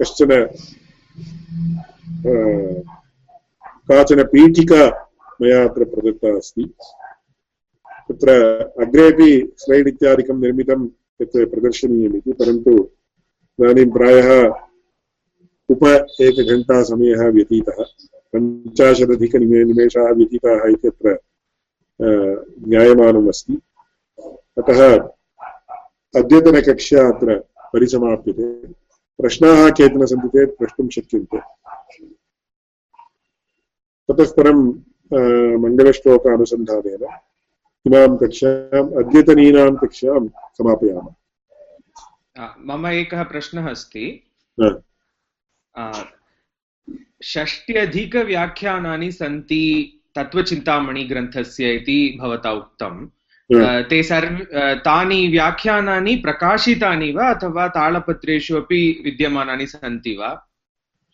कश्चन 0.00 0.30
काचन 3.88 4.22
पीठिका 4.32 4.82
मया 5.42 5.62
अत्र 5.64 5.84
प्रदत्ता 5.94 6.36
अस्ति 6.36 6.64
तत्र 8.08 8.36
अग्रेपि 8.84 9.30
स्लैड् 9.58 9.88
इत्यादिकं 9.88 10.40
निर्मितं 10.42 10.88
यत् 11.20 11.36
प्रदर्शनीयमिति 11.52 12.32
परन्तु 12.40 12.72
इदानीं 13.58 13.90
प्रायः 13.96 14.30
उप 15.68 15.84
एकघण्टासमयः 16.22 17.28
व्यतीतः 17.34 17.84
पञ्चाशदधिकनिमेषाः 18.34 20.10
व्यतीताः 20.12 20.62
इति 20.68 20.88
अत्र 20.88 21.18
ज्ञायमानम् 22.68 23.28
अस्ति 23.28 23.54
अतः 24.58 24.80
अद्यतनकक्षा 26.20 27.00
अत्र 27.08 27.38
परिसमाप्यते। 27.72 28.46
प्रश्नाः 29.18 29.70
केचन 29.70 30.06
सन्ति 30.06 30.28
चेत् 30.28 30.58
प्रष्टुं 30.58 30.88
शक्यन्ते। 30.88 31.38
ततः 34.08 34.30
परं 34.36 34.58
मङ्गलश्लोकानुसन्धानेन 35.62 37.04
इमां 37.86 38.16
कक्षाम् 38.16 38.92
अद्यतनीनां 38.92 39.74
कक्षां 39.76 40.22
समापयामः। 40.58 41.14
मम 42.66 42.86
एकः 42.86 43.22
प्रश्नः 43.22 43.70
अस्ति। 43.70 44.04
षष्ट्यधिकव्याख्यानानि 47.22 49.10
सन्ति 49.12 49.64
तत्त्वचिन्तामणिग्रन्थस्य 50.16 51.72
इति 51.74 51.98
भवता 52.20 52.50
उक्तं। 52.52 52.94
ते 53.90 54.02
सर्व 54.02 54.36
तानि 54.86 55.20
व्याख्यानानि 55.28 56.14
प्रकाशितानि 56.16 57.10
वा 57.12 57.28
अथवा 57.34 57.66
तालपत्रेषु 57.76 58.56
अपि 58.56 58.80
विद्यमानानि 59.04 59.66
सन्ति 59.66 60.16
वा? 60.20 60.30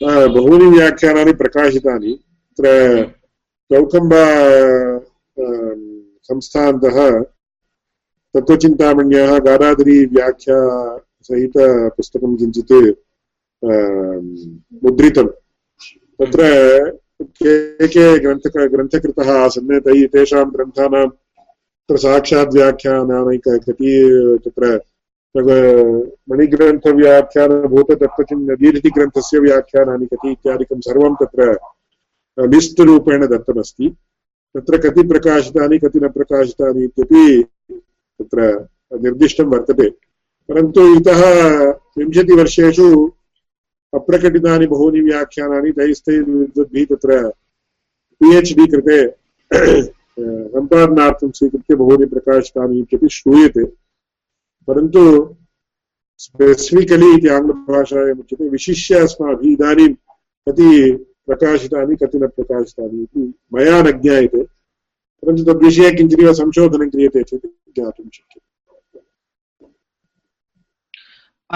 बहूनि 0.01 0.67
व्याख्यानानि 0.77 1.33
प्रकाशितानि। 1.43 2.13
तत्र 2.59 2.69
चौकम्बा 3.71 4.25
संस्थान्तः 6.29 6.99
तत्त्वचिन्तामण्याः 8.35 9.39
गादाधरी 9.47 9.99
व्याख्या 10.07 10.59
सहितपुस्तकं 11.29 12.37
किञ्चित् 12.37 12.73
मुद्रितं 14.85 15.29
तत्र 16.21 16.43
के 17.23 17.87
के 17.87 18.19
ग्रन्थक 18.19 18.69
ग्रन्थकृतः 18.73 19.33
आसन् 19.33 19.81
तैः 19.81 20.07
तेषां 20.07 20.53
ग्रन्थानां 20.53 21.09
तत्र 21.09 21.97
साक्षात् 21.97 22.55
व्याख्यानानि 22.55 23.39
कति 23.39 24.41
तत्र 24.45 24.83
मणिग्रन्थव्याख्यानभूततत्त्वचिन् 26.31 28.57
दीर्घिग्रन्थस्य 28.57 29.39
व्याख्यानानि 29.39 30.07
कति 30.07 30.33
इत्यादिकं 30.33 30.81
सर्वं 30.81 31.17
तत्र 31.23 31.59
लिस्ट् 32.39 32.81
रूपेण 32.81 33.27
दत्तमस्ति। 33.27 33.97
तत्र 34.55 34.79
कति 34.79 35.03
प्रकाशितानि, 35.03 35.79
कति 35.79 36.01
न 36.01 36.09
प्रकाशितानि 36.09 36.85
इत्यपि 36.85 37.45
तत्र 38.21 38.69
निर्दिष्टं 39.03 39.45
वर्तते। 39.45 39.91
परन्तु 40.49 40.97
इतः 40.97 41.21
विंशतिवर्षेषु 41.99 43.13
अप्रकटितानि 43.95 44.67
बहूनि 44.67 45.01
व्याख्यानानि 45.01 45.73
तैस्तैर्विद्वद्भिः 45.73 46.87
तत्र 46.91 47.29
पि 48.21 48.37
एच् 48.37 48.55
डि 48.57 48.67
कृते 48.67 48.99
सम्पादनार्थं 50.55 51.31
स्वीकृत्य 51.31 51.75
बहूनि 51.75 52.07
प्रकाशितानि 52.07 52.79
इत्यपि 52.79 53.09
श्रूयते। 53.09 53.65
परन्तु 54.69 55.03
स्पेसिफिकलि 56.19 57.15
इति 57.15 57.29
आङ्ग्लभाषायाम् 57.29 58.21
उच्यते 58.21 58.49
विशिष्य 58.49 58.95
अस्माभिः 58.95 59.53
इदानीं 59.53 59.95
कति 60.47 60.93
प्रकाशितानि, 61.27 61.97
कति 61.97 62.19
न 62.19 62.27
प्रकाशितानि 62.27 63.03
इति 63.03 63.35
मया 63.55 63.83
न 63.83 63.93
ज्ञायते। 64.01 64.43
परन्तु 65.23 65.45
तद्विषये 65.45 65.91
किञ्चिदिव 65.91 66.33
संशोधनं 66.33 66.91
क्रियते 66.91 67.23
चेत् 67.23 67.47
ज्ञातुं 67.47 68.09
शक्यते। 68.15 68.48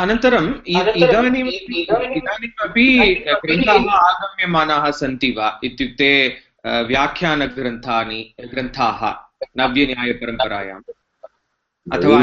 अनन्तरम् 0.01 0.49
इदानीम् 1.03 1.49
इदानीमपि 1.81 2.87
ग्रन्थाः 3.45 3.89
आगम्यमानाः 3.95 4.85
सन्ति 5.01 5.31
वा? 5.37 5.49
इत्युक्ते 5.65 6.11
व्याख्यानग्रन्थानि 6.91 8.21
ग्रन्थाः 8.53 9.01
नव्यन्यायपरम्परायाम् 9.61 10.85
अथवा 11.95 12.17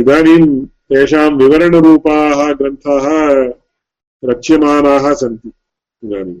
इदानीं 0.00 0.44
तेषां 0.88 1.28
विवरणरूपाः 1.42 2.40
ग्रन्थाः 2.60 3.06
रच्यमानाः 4.22 5.12
सन्ति 5.20 5.50
इदानीं। 6.02 6.40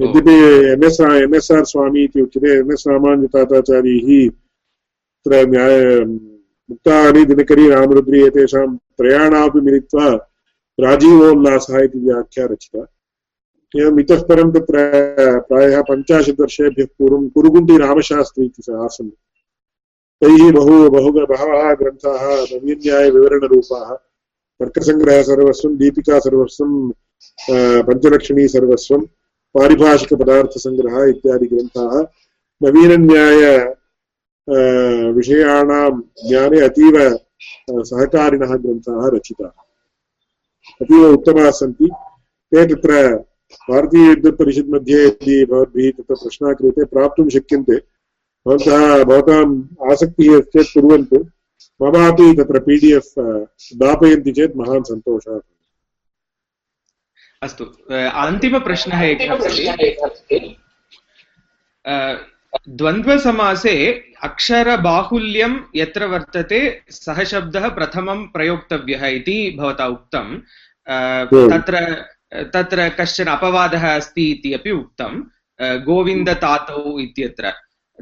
यद्यपि 0.00 0.36
N 0.72 0.84
S 0.84 1.00
N 1.00 1.34
S 1.36 1.52
R 1.52 1.70
स्वामी 1.72 2.04
इति 2.04 2.20
उच्यते 2.22 2.58
एन् 2.58 2.72
एस् 2.72 2.88
रामानुजताताचार्यैः 2.88 4.08
तत्र 4.28 5.46
न्याय 5.50 5.76
मुक्तानि 6.72 7.24
दिनकरी 7.24 7.68
रामरुद्री 7.68 8.22
एतेषां 8.26 8.66
त्रयाणामपि 8.98 9.60
मिलित्वा 9.60 10.08
राजीवोल्लासः 10.80 11.78
इति 11.78 11.98
व्याख्या 11.98 12.44
रचिता। 12.46 12.86
एवम् 13.76 14.00
इतः 14.00 14.22
परं 14.22 14.50
तत्र 14.52 14.76
प्रायः 15.48 15.82
पञ्चाशत् 15.82 16.40
वर्षेभ्यः 16.40 16.86
पूर्वं 16.98 17.28
कुरुगुण्डी 17.28 17.76
रामशास्त्री 17.78 18.44
इति 18.44 18.72
आसन्। 18.84 19.10
तैः 20.22 20.52
बहु 20.52 20.90
बहु 20.90 21.12
बहवः 21.12 21.74
ग्रन्थाः 21.74 22.24
नवीन्यायविवरणरूपाः 22.52 23.94
तर्कसङ्ग्रहः 24.60 25.22
सर्वस्वं, 25.22 25.76
दीपिका 25.76 26.18
सर्वस्वं 26.18 26.72
पञ्चलक्षणी 27.86 28.48
सर्वस्वं, 28.48 29.00
पारिभाषिकपदार्थसङ्ग्रहः 29.54 31.04
इत्यादि 31.04 31.46
ग्रन्थाः, 31.46 31.94
नवीनन्याय 32.62 33.74
विषयाणां 34.48 35.90
ज्ञाने 36.28 36.60
अतीव 36.60 36.98
सहकारिणः 37.90 38.54
ग्रन्थाः 38.62 39.08
रचिताः 39.14 40.84
अतीव 40.84 41.04
उत्तमाः 41.12 41.50
सन्ति 41.60 41.88
ते 42.52 42.64
तत्र 42.74 43.02
भारतीयविद्युत्परिषत् 43.68 44.70
मध्ये 44.70 45.04
यदि 45.04 45.44
भवद्भिः 45.50 45.90
तत्र 45.98 46.14
प्रश्नः 46.14 46.52
क्रियते 46.60 46.84
प्राप्तुं 46.94 47.28
शक्यन्ते 47.36 47.76
भवन्तः 48.46 49.04
भवताम् 49.04 49.54
आसक्तिः 49.92 50.36
अस्ति 50.38 50.58
चेत् 50.58 50.72
कुर्वन्तु 50.74 51.24
ममापि 51.80 52.32
तत्र 52.38 52.60
पी 52.66 52.78
डि 52.80 52.92
एफ् 52.96 53.12
दापयन्ति 53.82 54.32
चेत् 54.32 54.56
महान् 54.56 54.84
सन्तोषः 54.84 55.40
अस्तु 57.42 57.64
अन्तिमप्रश्नः 58.24 59.02
एकः 59.04 59.34
अस्ति 60.06 60.38
द्वन्द्वसमासे 62.68 64.04
अक्षरबाहुल्यं 64.22 65.56
यत्र 65.74 66.04
वर्तते 66.04 66.82
सः 66.90 67.24
शब्दः 67.24 67.68
प्रथमं 67.68 68.26
प्रयोक्तव्यः 68.26 69.06
इति 69.06 69.56
भवता 69.58 69.86
उक्तं. 69.86 70.38
हम्म। 70.88 71.58
तत्र 71.58 72.04
तत्र 72.54 72.88
कश्चन 72.88 73.24
अपवादः 73.24 73.96
अस्ति 73.96 74.30
इति 74.30 74.52
अपि 74.54 74.70
उक्तं. 74.70 75.22
अ, 75.60 75.76
गोविन्दतातौ 75.76 76.98
इत्यत्र. 76.98 77.52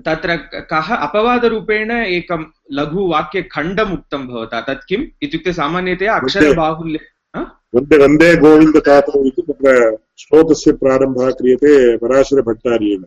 तत्र 0.05 0.37
क- 0.37 0.69
कः 0.71 0.97
अपवादरूपेण 0.97 1.91
एकं 1.91 2.45
लघुवाक्यखण्डम् 2.73 3.93
उक्तं 3.93 4.27
भवता? 4.27 4.61
तत् 4.61 4.87
किम्? 4.89 5.05
इत्युक्ते 5.23 5.53
सामान्यतया 5.53 6.15
अक्षरबाहुल्य 6.15 7.01
हा? 7.37 7.63
वंदे 7.75 7.97
वंदे 7.97 8.37
गोविन्दतातौ 8.37 9.25
इति 9.25 9.43
तत्र 9.43 9.97
श्लोकस्य 10.19 10.73
प्रारम्भः 10.73 11.31
क्रियते 11.31 11.97
पराशरभट्टार्येण 11.97 13.05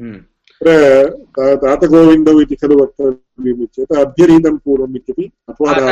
हम्म। 0.00 0.20
तत्र 0.62 1.56
तातगोविन्दौ 1.56 2.40
इति 2.40 2.56
खलु 2.56 2.82
वक्तव्यम् 2.82 3.66
चेत् 3.66 3.92
अभ्यरीतं 3.92 4.56
पूर्वम् 4.56 4.96
इत्यपि 4.96 5.30
अपवादः 5.48 5.90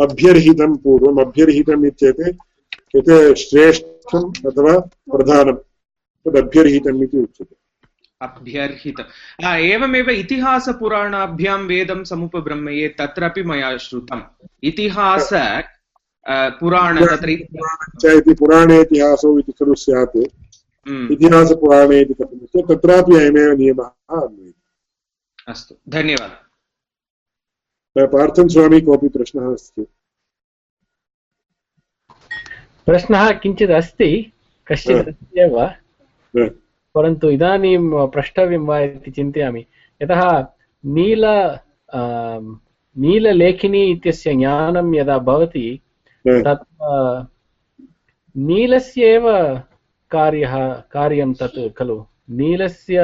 अभ्यर्हितं 0.00 0.76
पूर्वम् 0.76 1.20
अभ्यर्हितम् 1.20 1.86
इत्येते 1.86 2.30
यत् 2.96 3.38
श्रेष्ठम् 3.38 4.32
अथवा 4.46 4.78
प्रधानं 5.12 5.56
तदभ्यर्हितम् 6.24 7.02
इति 7.02 7.18
उच्यते। 7.18 7.56
अभ्यर्हित 8.22 8.94
हा, 9.44 9.56
एवमेव 9.56 10.10
इतिहासपुराणाभ्यां 10.10 11.60
वेदं 11.60 12.04
समुपब्रह्मये 12.04 12.88
तत्रापि 12.88 13.42
मया 13.42 13.76
श्रुतम्। 13.76 14.22
इतिहास 14.62 15.30
पुराण 16.30 17.06
तत्र 17.06 17.28
च 18.00 18.04
इति 19.38 19.52
खलु 19.52 19.74
स्यात्। 19.74 20.28
इतिहासपुराणे 20.88 22.00
इति 22.00 22.14
कथं 22.14 22.46
चेत् 22.46 22.68
तत्रापि 22.68 23.16
अयमेव 23.16 23.58
नियमः 23.58 23.84
अन्वयति। 23.84 24.54
अस्तु 25.48 25.74
धन्यवादः। 25.88 28.06
पार्थन् 28.06 28.48
स्वामी 28.48 28.80
कोऽपि 28.80 29.08
प्रश्नः 29.08 29.52
अस्ति? 29.52 29.86
प्रश्नः 32.86 33.38
किञ्चित् 33.38 33.70
अस्ति 33.70 34.32
कश्चित् 34.66 35.08
अस्ति 35.08 35.40
एव 35.40 35.70
परन्तु 36.94 37.30
इदानीं 37.30 38.08
प्रष्टव्यं 38.08 38.66
वा 38.66 38.80
इति 38.80 39.10
चिन्तयामि। 39.10 39.66
यतः 40.02 40.46
नील 40.84 41.24
नीललेखिनी 42.96 43.92
इत्यस्य 43.92 44.34
ज्ञानं 44.34 44.94
यदा 44.94 45.18
भवति. 45.18 45.80
तत् 46.26 46.64
नीलस्य 48.36 49.14
एव 49.14 49.28
कार्यः 50.10 50.74
कार्यं 50.92 51.32
तत् 51.34 51.78
खलु। 51.78 52.04
नीलस्य 52.30 53.00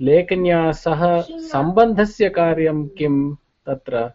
लेखन्या 0.00 0.72
सह 0.72 1.20
सम्बन्धस्य 1.22 2.28
कार्यं 2.28 2.86
किं 2.88 3.34
तत्र? 3.66 4.12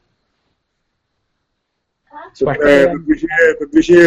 तद्विषये 2.41 3.53
तद्विषये 3.53 4.05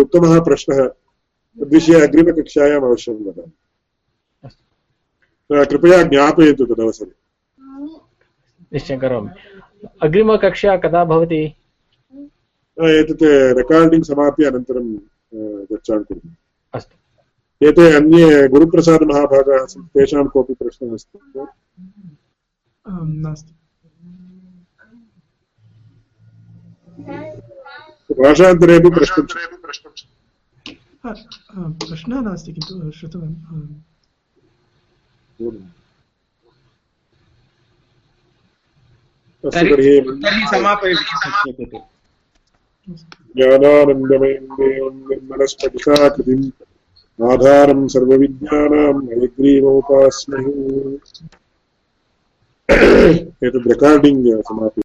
उत्तमः 0.00 0.40
प्रश्नः। 0.40 0.86
तद्विषये 0.86 2.00
अग्रिमकक्षायाम् 2.00 2.84
अवश्यं 2.84 3.14
वदामि। 3.14 3.52
कृपया 5.64 6.02
ज्ञापयतु 6.02 6.64
तदवसरे। 6.66 7.14
निश्चयं 8.72 8.98
करोमि। 8.98 9.30
अग्रिमकक्षा 10.02 10.76
कदा 10.76 11.04
भवति? 11.04 11.42
एतत् 13.00 13.22
रेकार्डिङ्ग् 13.58 14.04
समाप्य 14.04 14.44
अनन्तरं 14.44 14.96
चर्चां 15.66 16.02
कुर्मः 16.04 16.34
अस्तु। 16.74 16.96
एते 17.68 17.84
अन्ये 17.96 18.48
गुरुप्रसादमहाभागाः 18.52 19.64
सन्ति 19.72 19.98
तेषां 19.98 20.24
कोऽपि 20.34 20.54
प्रश्नः 20.60 20.92
अस्ति? 20.94 21.18
भाषान्तरेपि 28.22 28.90
प्रष्टुं 28.96 29.24
प्रश्नः 31.84 32.20
नास्ति 32.28 32.52
किन्तु 32.52 32.90
श्रुतवान् 32.98 33.36
ज्ञानानन्दमयं 43.36 44.44
देवं 44.58 44.94
आधारं 47.18 47.86
सर्वविद्यानां 47.88 48.92
एक 49.24 49.34
एतद् 53.46 53.68
रेकार्डिङ्ग् 53.68 54.28
समाप्य 54.48 54.82